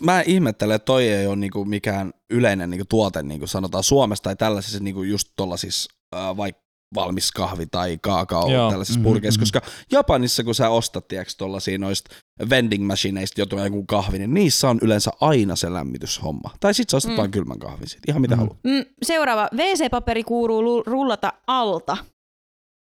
[0.00, 4.36] mä ihmettelen, että toi ei ole niinku mikään yleinen niinku tuote, niinku sanotaan Suomessa tai
[4.36, 8.70] tällaisissa niinku just tollasissa äh, vaikka valmis kahvi tai kaakao Joo.
[8.70, 9.42] tällaisissa Mhm, purkeissa, mhm.
[9.42, 9.60] koska
[9.92, 12.10] Japanissa kun sä ostat tiiäks tollasia noista
[12.50, 16.50] vending machineista jotain joku kahvi, niin niissä on yleensä aina se lämmityshomma.
[16.60, 17.14] Tai sit sä ostat Mm.
[17.14, 17.18] mm.
[17.20, 18.40] vain kylmän kahvin siitä, ihan mitä Mm.
[18.42, 18.48] mm.
[18.48, 18.58] haluat.
[18.64, 19.48] Mm, seuraava.
[19.54, 21.96] WC-paperi kuuluu lu- rullata alta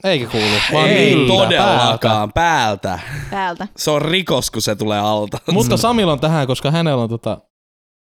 [0.04, 0.46] Eikä kuulu.
[0.72, 2.98] Vaan Ei yltä, todellakaan, päältä.
[3.30, 3.68] päältä.
[3.76, 5.38] Se on rikos, kun se tulee alta.
[5.52, 7.38] Mutta Samilla on tähän, koska hänellä on tota...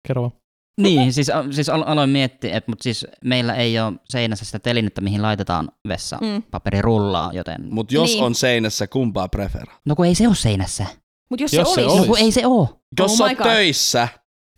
[0.07, 0.33] Kerro vaan.
[0.81, 5.01] Niin, siis, siis al- aloin miettiä, että mut siis meillä ei ole seinässä sitä telinettä,
[5.01, 6.43] mihin laitetaan vessa Mm.
[6.51, 7.55] paperirullaa, joten...
[7.73, 8.23] Mutta jos Niin.
[8.23, 9.77] on seinässä, kumpaa preferaa?
[9.85, 10.85] No kun ei se ole seinässä.
[11.29, 12.67] Mutta jos, Jos se se olisi, No kun ei se ole.
[12.99, 13.45] Jos Oh oh my on God.
[13.47, 14.07] töissä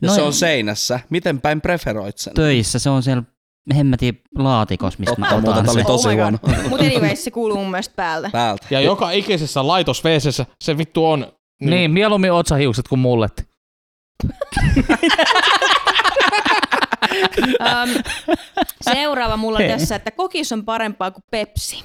[0.01, 2.33] ja No se on seinässä, miten päin preferoit sen?
[2.33, 3.23] Töissä se on siellä
[3.75, 5.85] hemmetin laatikos, mistä mä otan tää oli sen.
[5.85, 6.37] tosi Oh huono.
[6.69, 8.29] Mutta anyways, se kuuluu mun mielestä päältä.
[8.31, 8.67] Päältä.
[8.69, 10.03] Ja joka ikisessä laitos
[10.63, 11.33] se vittu on...
[11.61, 13.43] Niin, mieluummin otsahiukset kuin mulletti.
[17.59, 18.03] Um,
[18.93, 21.83] seuraava mulla on tässä, että kokis on parempaa kuin Pepsi.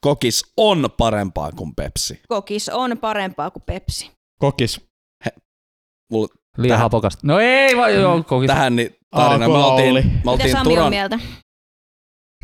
[0.00, 2.20] Kokis on parempaa kuin Pepsi.
[2.28, 4.10] Kokis on parempaa kuin Pepsi.
[4.40, 4.80] Kokis.
[6.12, 7.20] Mulla Liian Tähän- hapokasta.
[7.24, 8.46] No ei vaan joo, kokis.
[8.46, 9.46] tähän niin tarina.
[9.46, 10.02] Kola oltiin, oli.
[10.02, 11.18] me Mitä oltiin Sami on Turan, mieltä?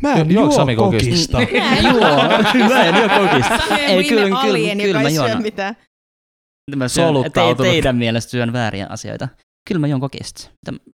[0.01, 1.03] Mä en Juo, Sami kokis.
[1.03, 1.37] kokista.
[1.59, 2.01] Mä en Juo,
[2.69, 3.57] mä en juo kokista.
[3.57, 5.41] Sami on Ei, viime kyllä- alien, kyllä joka mä ei syö juon.
[5.41, 5.77] mitään.
[6.75, 9.27] Mä syön, te, teidän mielestä syön vääriä asioita.
[9.67, 10.51] Kyllä mä juon kokista.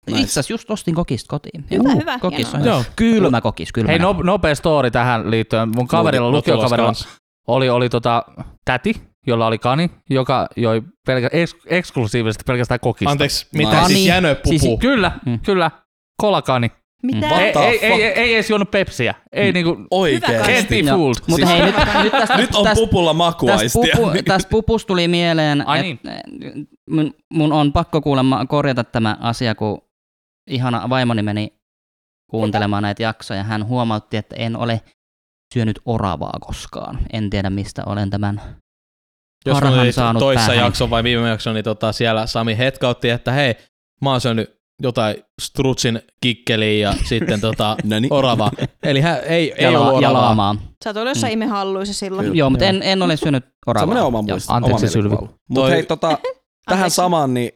[0.08, 1.66] Itse asiassa just ostin kokista kotiin.
[1.72, 2.54] Hyvä, hyvä, Kokis hienoa.
[2.54, 2.72] on hyvä.
[2.76, 2.84] Joo.
[2.96, 3.90] Kylmä kokis, kylmä.
[3.90, 5.70] Hei, no, nopea story tähän liittyen.
[5.76, 6.94] Mun kaverilla, lukiokaverilla,
[7.48, 8.24] oli, oli tota,
[8.66, 13.12] täti, jolla oli kani, joka joi pelkä, eks, eksklusiivisesti pelkästään kokista.
[13.12, 13.94] Anteeksi, mitä Kani.
[13.94, 14.50] siis jänöpupu?
[14.60, 15.40] Siis- Kyllä, Mm.
[15.40, 15.72] kyllä.
[16.22, 16.72] Kolakani.
[17.04, 17.28] Mitä?
[17.28, 17.34] Mm.
[17.34, 19.14] Ei, ei, ei, ei, ei, edes juonut pepsiä.
[19.32, 20.32] Ei niinku, Hyvä oikeesti.
[20.32, 20.98] can't be Joo.
[20.98, 21.16] fooled.
[21.28, 23.96] Mutta Siis- hei, nyt, nyt tästä, Nyt on tästä, pupulla tästä, makuaistia.
[23.96, 26.22] pupu, tästä pupusta tuli mieleen, Ai että
[26.90, 29.82] mun, mun on pakko kuulemma korjata tämä asia, kun
[30.50, 31.54] ihana vaimoni meni
[32.32, 33.44] kuuntelemaan näitä jaksoja.
[33.44, 34.82] Hän huomautti, että en ole
[35.54, 37.00] syönyt oravaa koskaan.
[37.14, 38.42] En tiedä, mistä olen tämän.
[39.46, 40.66] Jos harhan mä olin saanut toissa päähän.
[40.66, 43.56] jakson vai viime jakson, niin tota, siellä Sami hetkautti, että hei,
[44.02, 48.14] mä oon syönyt jotain strutsin kikkeliä ja sitten tota, No niin.
[48.14, 48.52] oravaa.
[48.84, 50.02] Eli hän, ei, ei Jala, ollut oravaa.
[50.22, 50.56] jalaamaa.
[50.84, 51.34] Sä oot ollut jossain Mm.
[51.34, 52.26] imehalluissa silloin.
[52.26, 52.38] Kyllä.
[52.38, 53.82] Joo, mutta en, en ole syönyt oravaa.
[53.82, 54.24] Semmoinen oma Joo.
[54.24, 54.54] muisto.
[54.54, 55.16] Anteeksi, oma Sylvi.
[55.50, 56.18] Mutta hei, tota,
[56.70, 57.52] tähän samaan, niin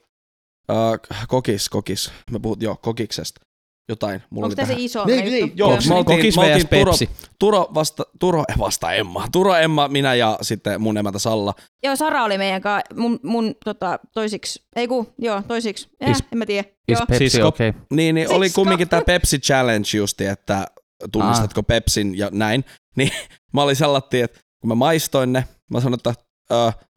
[0.71, 2.11] äh, kokis, kokis.
[2.31, 3.41] Me puhut jo kokiksesta.
[3.89, 4.21] Jotain.
[4.29, 5.79] Mulla Onko oli tämä se iso Niin, niin, joo, Joo.
[5.87, 6.69] me oltiin- Kokis me oltiin vs.
[6.69, 7.09] Pepsi.
[7.39, 9.27] Turo vasta, Turo vasta Emma.
[9.31, 11.53] Turo, Emma, minä ja sitten mun emäntä Salla.
[11.83, 16.23] Joo, Sara oli meidän kanssa, mun, mun tota, toisiksi, ei ku, joo, toisiksi, eh, Is-
[16.31, 16.69] en mä tiedä.
[16.87, 17.05] Is Joo.
[17.05, 17.47] Pepsi Sisko.
[17.47, 17.69] okei?
[17.69, 17.81] Okay.
[17.91, 20.67] Niin, niin oli kumminkin tämä Pepsi Challenge justi, että
[21.11, 22.65] tunnistatko Pepsin ja näin.
[22.97, 23.11] Niin
[23.53, 26.13] mä olin sellainen, että kun mä maistoin ne, mä sanoin, että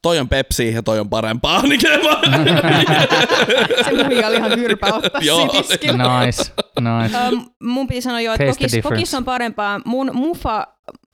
[0.03, 1.63] toi on Pepsi ja toi on parempaa.
[1.67, 1.81] Niin
[3.85, 5.47] Se muija oli ihan kyrpä ottaa Joo.
[5.47, 7.19] Nice, nice.
[7.19, 9.81] Öm, mun piti sanoa jo, että kokis, kokis on parempaa.
[9.85, 10.67] Mun mufa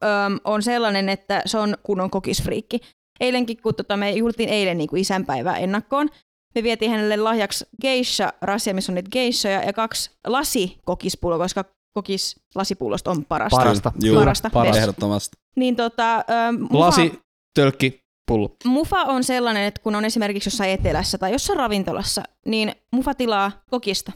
[0.04, 2.80] öm, on sellainen, että se on kunnon kokisfriikki.
[3.20, 6.08] Eilenkin, kun tota, me juhlittiin eilen niin kuin isänpäivää ennakkoon,
[6.54, 11.64] me vietiin hänelle lahjaksi geisha, rasia, missä on niitä geishoja, ja kaksi lasikokispuloa, koska
[11.94, 13.56] kokis lasipullosta on parasta.
[13.56, 13.92] Parasta.
[14.02, 14.50] Juu, Parasta.
[14.50, 14.80] parasta.
[14.80, 15.36] Ehdottomasti.
[15.56, 16.24] Niin tota,
[16.58, 17.20] mufa, Lasi,
[17.54, 18.56] tölkki, pullo.
[18.64, 23.52] mufa on sellainen, että kun on esimerkiksi jossain etelässä tai jossain ravintolassa, niin mufa tilaa
[23.70, 24.12] kokista.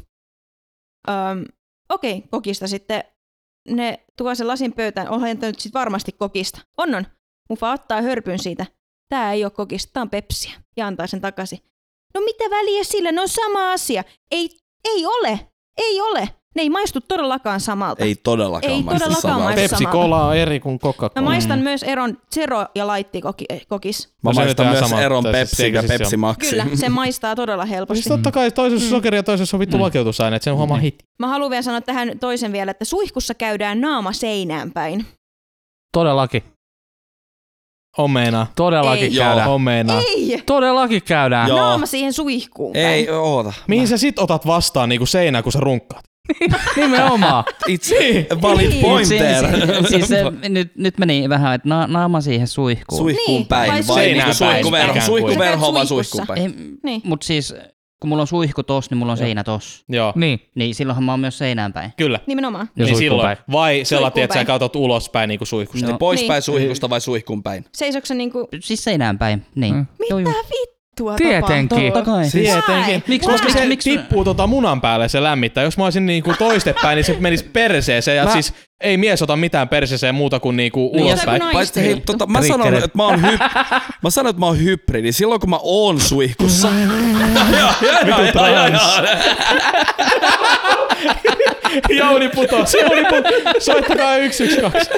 [1.08, 1.44] Öm,
[1.88, 3.04] Okei, okay, kokista sitten.
[3.68, 6.60] Ne tuo sen lasin pöytään, onhan nyt sitten varmasti kokista.
[6.76, 7.06] On on.
[7.48, 8.66] Mufa ottaa hörpyn siitä.
[9.08, 10.52] Tää ei ole kokista, tää on pepsiä.
[10.76, 11.58] Ja antaa sen takaisin.
[12.14, 14.04] No mitä väliä sillä, no sama asia.
[14.30, 14.50] Ei,
[14.84, 15.40] ei ole,
[15.76, 16.28] ei ole.
[16.56, 18.04] Ne ei maistu todellakaan samalta.
[18.04, 19.44] Ei todellakaan Ei maistu todellakaan samalta.
[19.44, 19.60] maistu.
[19.60, 19.98] Pepsi samalta.
[19.98, 21.24] Cola on eri kuin Mä Coca-Cola.
[21.24, 21.62] maistan Mm.
[21.62, 24.08] myös eron Zero ja Light koki- kokis.
[24.22, 26.50] Mä se maistan myös sama, eron siis Pepsi ja siis se Pepsi Maxi.
[26.50, 28.02] Kyllä, se maistaa todella helposti.
[28.02, 28.90] Siis totta kai toisessa Mm.
[28.90, 29.82] sokeri ja toisessa on vittu Mm.
[29.82, 30.80] vakeutusaine, että sen homma Mm.
[30.80, 30.98] hit.
[31.18, 35.06] Mä haluan vielä sanoa tähän toisen vielä, että suihkussa käydään naama seinään päin.
[35.92, 36.42] Todellakin.
[37.98, 38.46] Omena.
[38.56, 39.16] Todellakin Ei.
[39.16, 39.50] käydään.
[39.50, 40.00] Omena.
[40.00, 40.42] Ei!
[40.46, 41.48] Todellakin käydään.
[41.48, 41.58] Joo.
[41.58, 42.86] Naama siihen suihkuun päin.
[42.86, 43.52] Ei, oota.
[43.68, 46.04] Mihin sä sit otat vastaan niinku seinään, kun sä runkkaat?
[46.76, 47.44] Nimenomaan.
[47.68, 48.80] Itse valid Niin.
[48.80, 49.46] pointer.
[49.82, 52.98] Si- siis se, nyt, nyt meni vähän, että na, naama siihen suihkuun.
[52.98, 54.92] Suihkuun Niin, päin vai vai seinään niinku päin, suihkuverho?
[54.92, 55.02] kuin.
[55.02, 56.42] Suihkuverho vai suihkuun päin?
[56.42, 56.48] Ei,
[56.82, 57.00] Niin.
[57.04, 57.54] Mut siis,
[58.00, 59.84] kun mulla on suihku tossa, niin mulla on seinä tossa.
[59.88, 60.40] Joo, Niin.
[60.54, 61.92] Niin silloinhan mä oon myös seinään päin.
[61.96, 62.20] kyllä.
[62.26, 62.66] Nimenomaan.
[62.76, 63.26] Ja niin suihkuun silloin.
[63.26, 63.38] päin.
[63.52, 64.46] Vai sellainen, että sä päin.
[64.46, 65.90] katsot ulospäin niinku suihkusta.
[65.92, 65.98] No.
[65.98, 66.42] Poispäin Niin.
[66.42, 67.64] suihkusta vai suihkuun päin?
[67.74, 69.74] Seisoksa niinku, Siis seinään päin, niin.
[69.74, 69.86] Mm.
[70.10, 70.32] Joo, joo.
[71.04, 71.92] Vittua Tietenkin.
[71.92, 72.30] Totta kai.
[72.30, 73.02] Tietenkin.
[73.06, 75.64] Miksi- Koska miksi- se miksi- tippuu tota munan päälle se lämmittää.
[75.64, 78.16] Jos mä olisin niinku toistepäin, niin se menisi perseeseen.
[78.16, 81.36] Ja Mä- siis ei mies ota mitään perseeseen muuta kuin niinku Niin, ulospäin.
[81.36, 83.40] se kun Paitsi hei, tota, mä sanon, että mä oon, hyp...
[84.02, 85.12] mä sanon, että mä oon hybridi.
[85.12, 86.68] Silloin kun mä oon suihkussa.
[88.06, 88.82] Vitu trans.
[91.98, 93.64] Jouni putosi, Jouni putosi.
[93.64, 94.94] Soittakaa 112.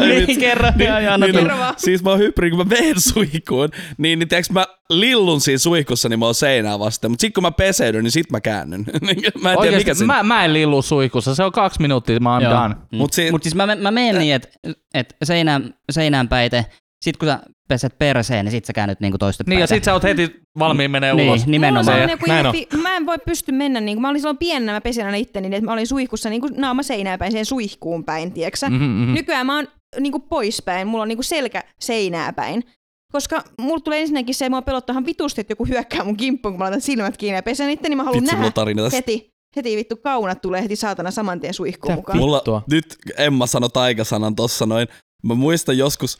[0.00, 0.72] Niin, kerran.
[0.78, 1.74] Ja, ja, Niin, Kerro vaan.
[1.76, 3.68] siis mä oon hybridi, kun mä menen suihkuun,
[3.98, 7.10] niin, niin tiiäks, mä lillun siinä suihkussa, niin mä oon seinää vasten.
[7.10, 8.84] Mutta sit kun mä peseydyn, niin sit mä käännyn.
[9.42, 11.34] mä en tiedä mikä mä, mä en lillu suihkussa.
[11.34, 12.74] Se on kaksi minuuttia, mä oon done.
[12.92, 12.98] Mm.
[12.98, 14.48] Mut si- Mut siis mä, mä menen niin, että
[14.94, 16.66] et seinään, seinään päite,
[17.04, 19.50] sit kun sä peset perseen, niin sit sä käännyt niinku toistepäin.
[19.50, 21.40] Niin ja sit sä oot heti valmiin menee Niin, ulos.
[21.40, 22.10] Mulla on nimenomaan.
[22.10, 22.52] joku ihan on.
[22.52, 25.16] fi- mä en voi pysty mennä, niin kuin, mä olin silloin pienenä, mä pesin aina
[25.16, 28.70] itteni, niin että mä olin suihkussa niin kuin naama seinään päin, siihen suihkuun päin, tieksä.
[28.70, 29.14] Mhm, mhm.
[29.14, 29.68] Nykyään mä oon
[30.00, 32.64] niin kuin poispäin, mulla on niin kuin selkä seinää päin.
[33.12, 36.58] Koska mulla tulee ensinnäkin se, mua pelottaa ihan vitusti, että joku hyökkää mun kimppuun, kun
[36.58, 39.76] mä laitan silmät kiinni ja pesen itse, niin mä haluan Vitsi, mulla nähdä heti, heti
[39.76, 42.18] vittu kaunat tulee heti saatana saman tien suihkuun mukaan.
[42.18, 44.88] Mulla, nyt Emma sanoi taikasanan tossa noin.
[45.26, 46.18] Mä muistan joskus,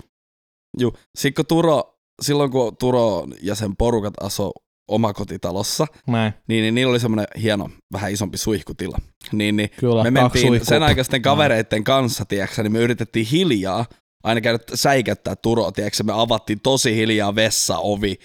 [0.78, 4.52] juu, sit kun Turo, silloin kun Turo ja sen porukat asui
[4.88, 8.98] omakotitalossa, Näin, niin, niin niillä oli semmoinen hieno, vähän isompi suihkutila.
[9.32, 10.02] Niin, niin kyllä.
[10.02, 13.86] me mentiin sen aikaisten kavereiden kanssa, tiedätkö, niin me yritettiin hiljaa
[14.24, 18.18] aina käydä säikättää Turoa, tiedätkö, me avattiin tosi hiljaa vessaovi,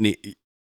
[0.00, 0.14] niin,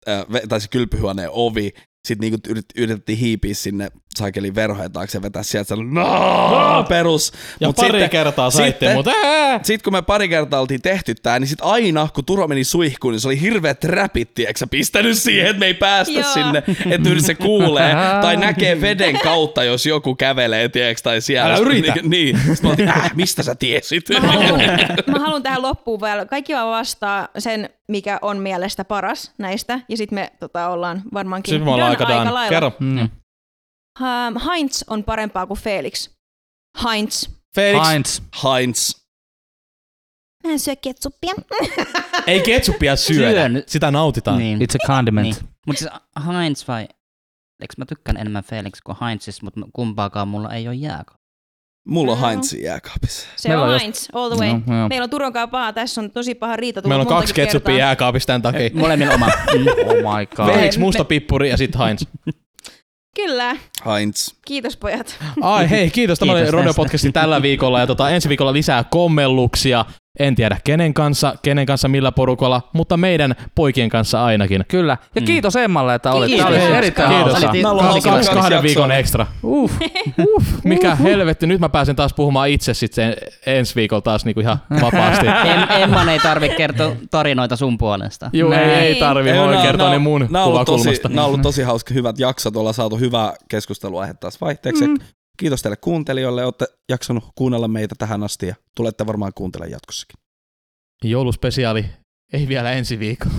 [0.09, 1.73] äh, tai se kylpyhuoneen ovi,
[2.07, 7.33] sitten niinku yrit, yritettiin hiipiä sinne saikelin verhojen taakse ja vetää sieltä sellainen no, perus.
[7.59, 9.11] Ja Mut pari sitten- kertaa saitte, sitten- mutta!
[9.63, 13.11] Sitten kun me pari kertaa oltiin tehty tää, niin sit aina kun Turo meni suihkuun,
[13.11, 16.33] niin se oli hirveät räpit, tiiäksä, pistänyt siihen, että me ei päästä Joo.
[16.33, 21.49] sinne, että nyt se kuulee, tai näkee veden kautta, jos joku kävelee, tiiäks, tai siellä.
[21.53, 21.93] Älä yritä.
[21.93, 22.39] Niin, niin.
[22.55, 24.09] Sitten mä äh, mistä sä tiesit?
[24.21, 24.61] Mä haluan,
[25.07, 29.97] mä haluan tähän loppuun vielä, kaikki vaan vastaa sen, mikä on mielestä paras näistä, ja
[29.97, 32.31] sitten me tota, ollaan varmaankin Sitten me ollaan aika done.
[32.31, 32.49] lailla.
[32.49, 32.71] Kerro.
[32.79, 32.99] Mm.
[33.99, 36.09] Um, Heinz on parempaa kuin Felix.
[36.83, 37.29] Heinz.
[37.55, 38.21] Felix, Heinz.
[38.43, 38.95] Heinz.
[40.43, 41.33] Mä en syö ketsuppia.
[42.27, 43.49] ei ketsuppia syödä.
[43.49, 43.63] Syön.
[43.67, 44.37] Sitä nautitaan.
[44.37, 44.59] Niin.
[44.59, 45.23] It's a condiment.
[45.41, 45.49] Niin.
[45.67, 45.91] Mutta siis
[46.27, 46.87] Heinz vai...
[47.61, 51.13] Eikö mä tykkään enemmän Felix kuin Heinzista, mutta kumpaakaan mulla ei ole jääkö.
[51.87, 52.19] Mulla on.
[52.19, 53.27] Heinz jääkaapissa.
[53.35, 54.49] Se Meillä on Heinz, all the way.
[54.67, 54.89] No, joo.
[54.89, 57.77] Meillä on Turun kanssa paha, tässä on tosi paha riita tullut Meillä on kaksi ketsuppia
[57.77, 58.69] jääkaapissa tämän takia.
[58.73, 59.27] Molemmilla oma.
[59.85, 60.45] Oh my god.
[60.55, 62.01] Me- musta pippuri ja sitten Heinz.
[63.15, 63.55] Kyllä,
[63.85, 64.29] Heinz.
[64.45, 65.19] kiitos pojat.
[65.41, 66.19] Ai hei, kiitos.
[66.19, 66.77] Tämä oli Kiitos Rodeo tästä.
[66.81, 69.85] Podcastin tällä viikolla ja tota, ensi viikolla lisää kommelluksia.
[70.19, 74.65] En tiedä kenen kanssa, kenen kanssa millä porukalla, mutta meidän poikien kanssa ainakin.
[74.67, 74.97] Kyllä.
[75.15, 75.25] Ja Mm.
[75.25, 76.27] kiitos Emmalle, että olit.
[76.27, 76.45] Kiitos.
[76.47, 77.31] Tämä oli Hei, erittäin kiitos.
[77.33, 77.49] hauska.
[77.51, 77.61] Oli-
[78.03, 78.11] Mä.
[78.11, 79.25] Kaksi kahden viikon ekstra.
[79.43, 79.71] Uh.
[80.17, 83.13] Uh, mikä helvetti, nyt mä pääsen taas puhumaan itse sitten
[83.45, 85.27] ensi viikolla taas niinku ihan vapaasti.
[85.51, 88.29] Em, Emman ei tarvitse kertoa tarinoita sun puolesta.
[88.33, 91.09] Juu, ei, ei tarvi, Ei, voi nää- kertoa ne mun kuvakulmasta.
[91.09, 94.87] nää on ollut tosi hauska, hyvät jaksot, ollaan saatu hyvää keskustelua aihe taas vaihteeksi.
[94.87, 94.97] Mm.
[95.37, 100.19] Kiitos teille kuuntelijoille, olette jaksanut kuunnella meitä tähän asti ja tulette varmaan kuuntelemaan jatkossakin.
[101.03, 101.85] Jouluspesiaali
[102.33, 103.33] ei vielä ensi viikolla.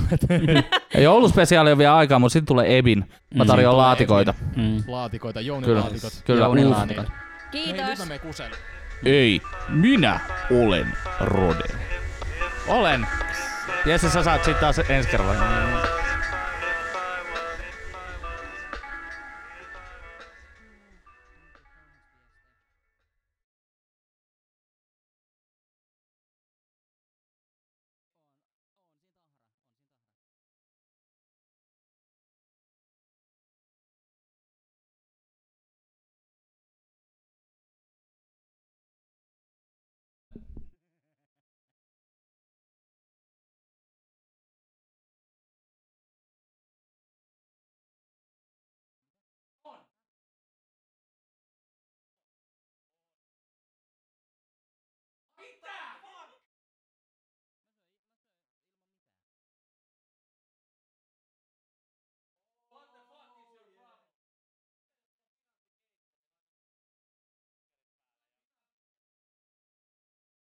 [0.94, 2.98] Ei jouluspesiaali on vielä aikaa, mutta sitten tulee Ebin.
[3.34, 3.48] Mä Mm.
[3.48, 4.34] tarjoan Tulee laatikoita.
[4.56, 4.82] Mm.
[4.86, 5.80] Laatikoita, Jounin Kyllä.
[5.80, 6.12] laatikot.
[6.24, 6.40] Kyllä.
[6.44, 7.06] Jounin laatikot.
[7.54, 7.98] Hei, nyt.
[9.04, 10.20] Ei, minä
[10.50, 10.86] olen
[11.20, 11.64] Rode.
[12.68, 13.06] Olen.
[13.86, 15.34] Jesse, sä saat sitten taas ensi kerralla.